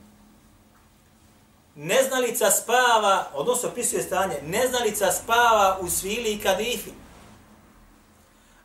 neznalica 1.75 2.51
spava, 2.51 3.29
odnosno 3.33 3.69
opisuje 3.69 4.03
stanje, 4.03 4.41
neznalica 4.43 5.11
spava 5.11 5.77
u 5.81 5.89
svili 5.89 6.33
i 6.33 6.41
kadifi. 6.41 6.91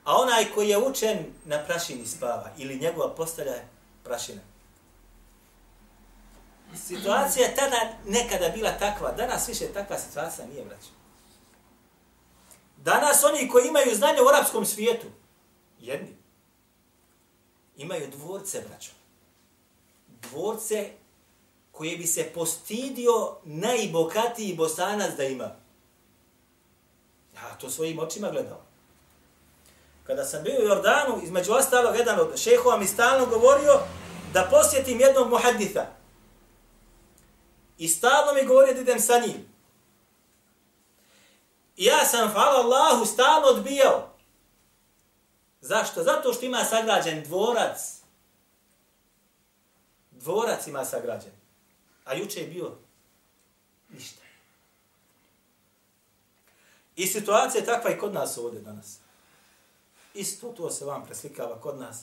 A 0.05 0.17
onaj 0.17 0.45
koji 0.55 0.69
je 0.69 0.79
učen 0.79 1.19
na 1.45 1.59
prašini 1.59 2.07
spava 2.07 2.51
ili 2.57 2.79
njegova 2.79 3.15
postelja 3.15 3.53
je 3.53 3.69
prašina. 4.05 4.41
Situacija 6.87 7.47
je 7.47 7.55
tada 7.55 7.77
nekada 8.07 8.49
bila 8.49 8.71
takva, 8.71 9.13
danas 9.13 9.49
više 9.49 9.73
takva 9.73 9.99
situacija 9.99 10.47
nije 10.47 10.65
vraća. 10.65 11.00
Danas 12.85 13.25
oni 13.25 13.49
koji 13.49 13.69
imaju 13.69 13.95
znanje 13.95 14.23
u 14.23 14.29
arapskom 14.29 14.67
svijetu, 14.67 15.07
jedni, 15.79 16.17
imaju 17.77 18.11
dvorce, 18.11 18.63
braćo. 18.69 18.91
Dvorce 20.23 20.91
koje 21.73 21.97
bi 21.97 22.07
se 22.07 22.31
postidio 22.35 23.37
najbokatiji 23.45 24.55
bosanac 24.55 25.17
da 25.17 25.25
ima. 25.25 25.51
Ja 27.35 27.57
to 27.61 27.71
svojim 27.71 27.99
očima 27.99 28.31
gledao. 28.31 28.61
Kada 30.05 30.25
sam 30.25 30.43
bio 30.43 30.61
u 30.61 30.65
Jordanu, 30.65 31.21
između 31.23 31.53
ostalog, 31.53 31.97
jedan 31.97 32.21
od 32.21 32.39
šehova 32.39 32.77
mi 32.77 32.87
stalno 32.87 33.27
govorio 33.27 33.81
da 34.33 34.49
posjetim 34.51 35.01
jednog 35.01 35.29
muhaditha. 35.29 35.87
I 37.79 37.89
stalno 37.89 38.35
mi 38.35 38.47
govorio 38.47 38.75
da 38.75 38.81
idem 38.81 39.01
sa 39.01 39.19
njim. 39.19 39.50
Ja 41.81 42.05
sam, 42.05 42.33
hvala 42.33 42.61
Allahu, 42.61 43.07
stalno 43.07 43.47
odbijao. 43.49 44.09
Zašto? 45.61 46.03
Zato 46.03 46.33
što 46.33 46.47
ima 46.47 46.65
sagrađen 46.65 47.23
dvorac. 47.25 48.01
Dvorac 50.11 50.67
ima 50.67 50.85
sagrađen. 50.85 51.33
A 52.05 52.15
juče 52.15 52.41
je 52.41 52.47
bio 52.47 52.73
ništa. 53.89 54.23
I 56.97 57.07
situacija 57.07 57.61
je 57.61 57.67
takva 57.67 57.91
i 57.91 57.99
kod 57.99 58.15
nas 58.15 58.39
ovdje 58.39 58.61
danas. 58.61 58.99
Isto 60.15 60.53
to 60.53 60.71
se 60.71 60.85
vam 60.85 61.07
preslikava 61.07 61.61
kod 61.61 61.79
nas. 61.79 62.03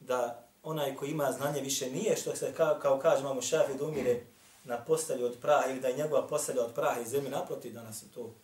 Da 0.00 0.46
onaj 0.62 0.96
ko 0.96 1.04
ima 1.04 1.32
znanje 1.32 1.60
više 1.60 1.90
nije 1.90 2.16
što 2.16 2.36
se 2.36 2.54
kao, 2.56 2.78
kao 2.82 2.98
kaže 2.98 3.22
mamu 3.22 3.42
šafi 3.42 3.74
da 3.74 3.84
umire 3.84 4.24
na 4.64 4.84
postelju 4.84 5.26
od 5.26 5.38
praha 5.40 5.70
ili 5.70 5.80
da 5.80 5.88
je 5.88 5.96
njegova 5.96 6.26
postelja 6.26 6.64
od 6.64 6.74
praha 6.74 7.00
i 7.00 7.08
zemlje 7.08 7.30
naproti 7.30 7.70
danas 7.70 8.02
je 8.02 8.06
to 8.14 8.34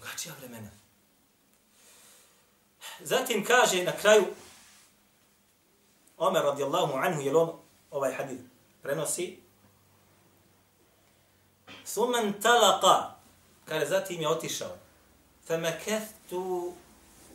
drugačija 0.00 0.34
vremena. 0.38 0.70
Zatim 3.00 3.44
kaže 3.44 3.84
na 3.84 3.92
kraju 3.92 4.24
Omer 6.18 6.42
radijallahu 6.42 6.92
anhu, 6.92 7.20
jer 7.20 7.36
on 7.36 7.52
ovaj 7.90 8.14
hadith 8.14 8.42
prenosi 8.82 9.38
Suman 11.84 12.34
talaqa, 12.42 13.14
kaže 13.64 13.86
zatim 13.86 14.20
je 14.20 14.28
otišao. 14.28 14.76
Famekethtu 15.46 16.72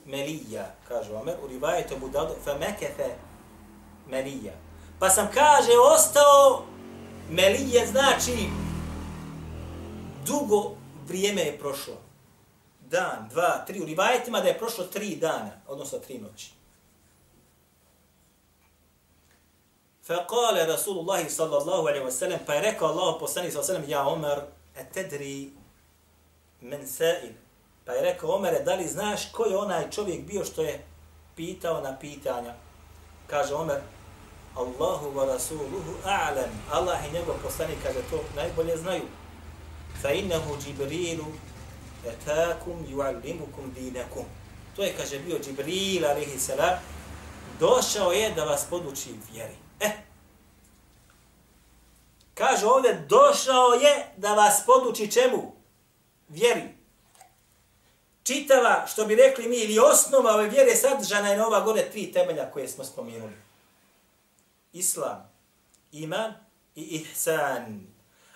melija, 0.06 0.76
kaže 0.88 1.14
Omer, 1.16 1.36
u 1.44 1.48
rivajetu 1.48 1.98
Budadu, 2.00 2.36
femekethe 2.44 3.16
melija. 4.08 4.54
Pa 5.00 5.10
sam, 5.10 5.28
kaže, 5.34 5.72
ostao 5.96 6.66
melije, 7.30 7.88
znači 7.88 8.50
dugo 10.26 10.76
vrijeme 11.08 11.42
je 11.42 11.60
prošlo 11.60 12.05
dan, 12.96 13.30
dva, 13.30 13.64
tri, 13.68 13.82
u 13.82 13.86
rivajetima 13.86 14.42
da 14.42 14.48
je 14.48 14.58
prošlo 14.58 14.84
tri 14.84 15.16
dana, 15.16 15.52
odnosno 15.68 16.00
tri 16.00 16.18
noći. 16.18 16.52
Fekale 20.08 20.66
Rasulullah 20.66 21.30
sallallahu 21.30 21.88
alaihi 21.88 22.06
wa 22.06 22.12
sallam, 22.12 22.40
pa 22.46 22.54
je 22.54 22.62
rekao 22.62 22.88
Allah 22.88 23.16
poslani 23.20 23.52
sallallahu 23.52 23.72
alaihi 23.72 23.88
wasallam, 23.88 23.92
ja 23.92 24.08
Omer, 24.08 24.40
etedri 24.76 25.52
men 26.62 26.88
sa'il. 26.88 27.34
Pa 27.86 27.92
je 27.94 28.02
rekao 28.02 28.36
Omer, 28.36 28.64
da 28.66 28.76
li 28.76 28.88
znaš 28.88 29.32
ko 29.32 29.46
je 29.46 29.58
onaj 29.58 29.90
čovjek 29.92 30.26
bio 30.26 30.46
što 30.46 30.62
je 30.62 30.86
pitao 31.36 31.82
na 31.82 31.98
pitanja? 32.00 32.54
Kaže 33.28 33.56
Omer, 33.56 33.82
Allahu 34.56 35.12
wa 35.16 35.26
Rasuluhu 35.28 35.94
a'lam. 36.04 36.52
Allah 36.72 37.00
i 37.06 37.14
njegov 37.14 37.36
poslani, 37.44 37.74
kaže 37.84 38.00
to, 38.10 38.24
najbolje 38.36 38.78
znaju. 38.78 39.04
Fa 40.02 40.12
innehu 40.12 40.58
Jibrilu 40.66 41.26
etakum 42.06 42.86
yuallimukum 42.90 43.74
dinakum. 43.76 44.26
To 44.76 44.84
je, 44.84 44.94
kaže, 44.98 45.20
bio 45.20 45.40
Džibril, 45.40 46.06
alaihi 46.06 46.40
salam, 46.40 46.80
došao 47.60 48.12
je 48.12 48.32
da 48.32 48.44
vas 48.44 48.66
poduči 48.70 49.10
vjeri. 49.32 49.56
E, 49.80 49.92
kaže 52.34 52.66
ovdje, 52.66 53.06
došao 53.10 53.74
je 53.74 54.06
da 54.18 54.34
vas 54.34 54.66
poduči 54.66 55.12
čemu? 55.12 55.56
Vjeri. 56.30 56.76
Čitava, 58.24 58.86
što 58.88 59.06
bi 59.06 59.16
rekli 59.16 59.48
mi, 59.48 59.56
ili 59.56 59.80
osnova 59.80 60.34
ove 60.34 60.50
vjere 60.50 60.76
sadržana 60.76 61.30
je 61.30 61.38
na 61.38 61.48
ova 61.48 61.62
gore 61.62 61.90
tri 61.92 62.12
temelja 62.12 62.52
koje 62.52 62.68
smo 62.68 62.84
spomenuli. 62.84 63.34
Islam, 64.74 65.32
iman 65.92 66.34
i 66.76 66.82
ihsan. 66.82 67.88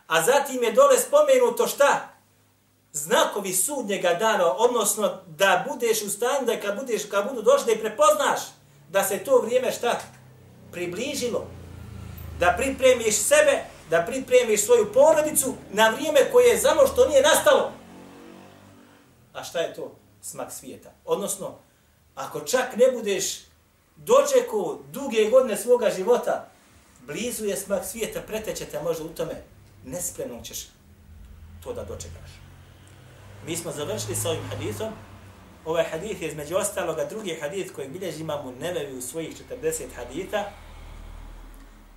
A 0.07 0.21
zatim 0.21 0.63
je 0.63 0.71
dole 0.71 0.97
spomenuto 0.97 1.67
šta? 1.67 2.18
Znakovi 2.93 3.53
sudnjega 3.53 4.13
dana, 4.13 4.53
odnosno 4.57 5.21
da 5.27 5.65
budeš 5.69 6.01
u 6.01 6.09
stanju 6.09 6.45
da 6.45 6.59
kad, 6.59 6.79
budeš, 6.79 7.05
kad 7.05 7.29
budu 7.29 7.41
došli 7.41 7.65
da 7.65 7.71
i 7.71 7.81
prepoznaš 7.81 8.39
da 8.89 9.03
se 9.03 9.17
to 9.17 9.41
vrijeme 9.41 9.71
šta 9.71 9.99
približilo, 10.71 11.47
da 12.39 12.55
pripremiš 12.57 13.15
sebe, 13.15 13.63
da 13.89 14.05
pripremiš 14.07 14.65
svoju 14.65 14.93
porodicu 14.93 15.53
na 15.71 15.89
vrijeme 15.89 16.31
koje 16.31 16.47
je 16.47 16.57
samo 16.57 16.87
što 16.87 17.07
nije 17.07 17.21
nastalo. 17.21 17.71
A 19.33 19.43
šta 19.43 19.59
je 19.59 19.73
to? 19.73 19.95
Smak 20.21 20.51
svijeta. 20.51 20.91
Odnosno, 21.05 21.57
ako 22.15 22.39
čak 22.39 22.75
ne 22.75 22.91
budeš 22.91 23.39
dočekao 23.95 24.79
duge 24.91 25.29
godine 25.29 25.57
svoga 25.57 25.89
života, 25.95 26.49
blizu 27.01 27.45
je 27.45 27.57
smak 27.57 27.85
svijeta, 27.85 28.21
pretećete 28.21 28.81
možda 28.83 29.03
u 29.03 29.09
tome, 29.09 29.43
nespremno 29.85 30.41
ćeš 30.43 30.67
to 31.63 31.73
da 31.73 31.83
dočekaš. 31.83 32.48
Mi 33.49 33.57
smo 33.57 33.71
završili 33.71 34.15
sa 34.15 34.29
ovim 34.29 34.43
hadithom. 34.49 34.93
Ovaj 35.65 35.83
hadith 35.83 36.21
je 36.21 36.27
između 36.27 36.55
ostaloga 36.55 37.05
drugi 37.05 37.37
hadith 37.41 37.73
koji 37.75 37.89
bilježi 37.89 38.21
imamo 38.21 38.51
nevevi 38.51 38.97
u 38.97 39.01
svojih 39.01 39.35
40 39.61 39.83
haditha. 39.95 40.43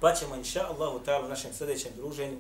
Pa 0.01 0.15
ćemo, 0.15 0.37
inša 0.37 0.67
Allahu 0.67 1.01
ta'ala, 1.07 1.25
u 1.25 1.29
našem 1.29 1.53
sljedećem 1.55 1.93
druženju 1.97 2.39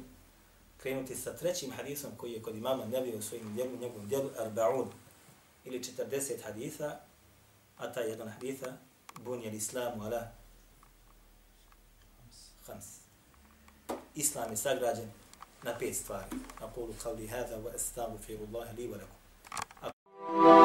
krenuti 0.77 1.16
sa 1.16 1.37
trećim 1.37 1.70
hadithom 1.70 2.11
koji 2.16 2.33
je 2.33 2.42
kod 2.42 2.57
imama 2.57 2.85
nevevi 2.85 3.16
u 3.16 3.22
svojim 3.22 3.55
djelu, 3.55 3.70
njegovom 3.81 4.09
djelu 4.09 4.31
Arbaun 4.38 4.88
ili 5.64 5.81
40 5.81 6.42
haditha, 6.44 7.01
a 7.79 7.92
taj 7.92 8.09
jedan 8.09 8.29
haditha 8.29 8.72
bunje 9.25 9.48
l-islamu 9.48 10.05
ala 10.05 10.29
hams. 12.66 12.87
Islam 14.14 14.51
je 14.51 14.57
sagrađen 14.57 15.21
na 15.62 15.72
pet 15.72 15.94
stvari. 15.94 16.37
Aqulu 16.61 16.94
qavli 17.03 17.27
hadha 17.27 17.57
wa 17.57 17.70
astaghfirullaha 17.75 18.72
li 18.77 18.88
wa 18.88 18.96
lakum. 18.98 20.62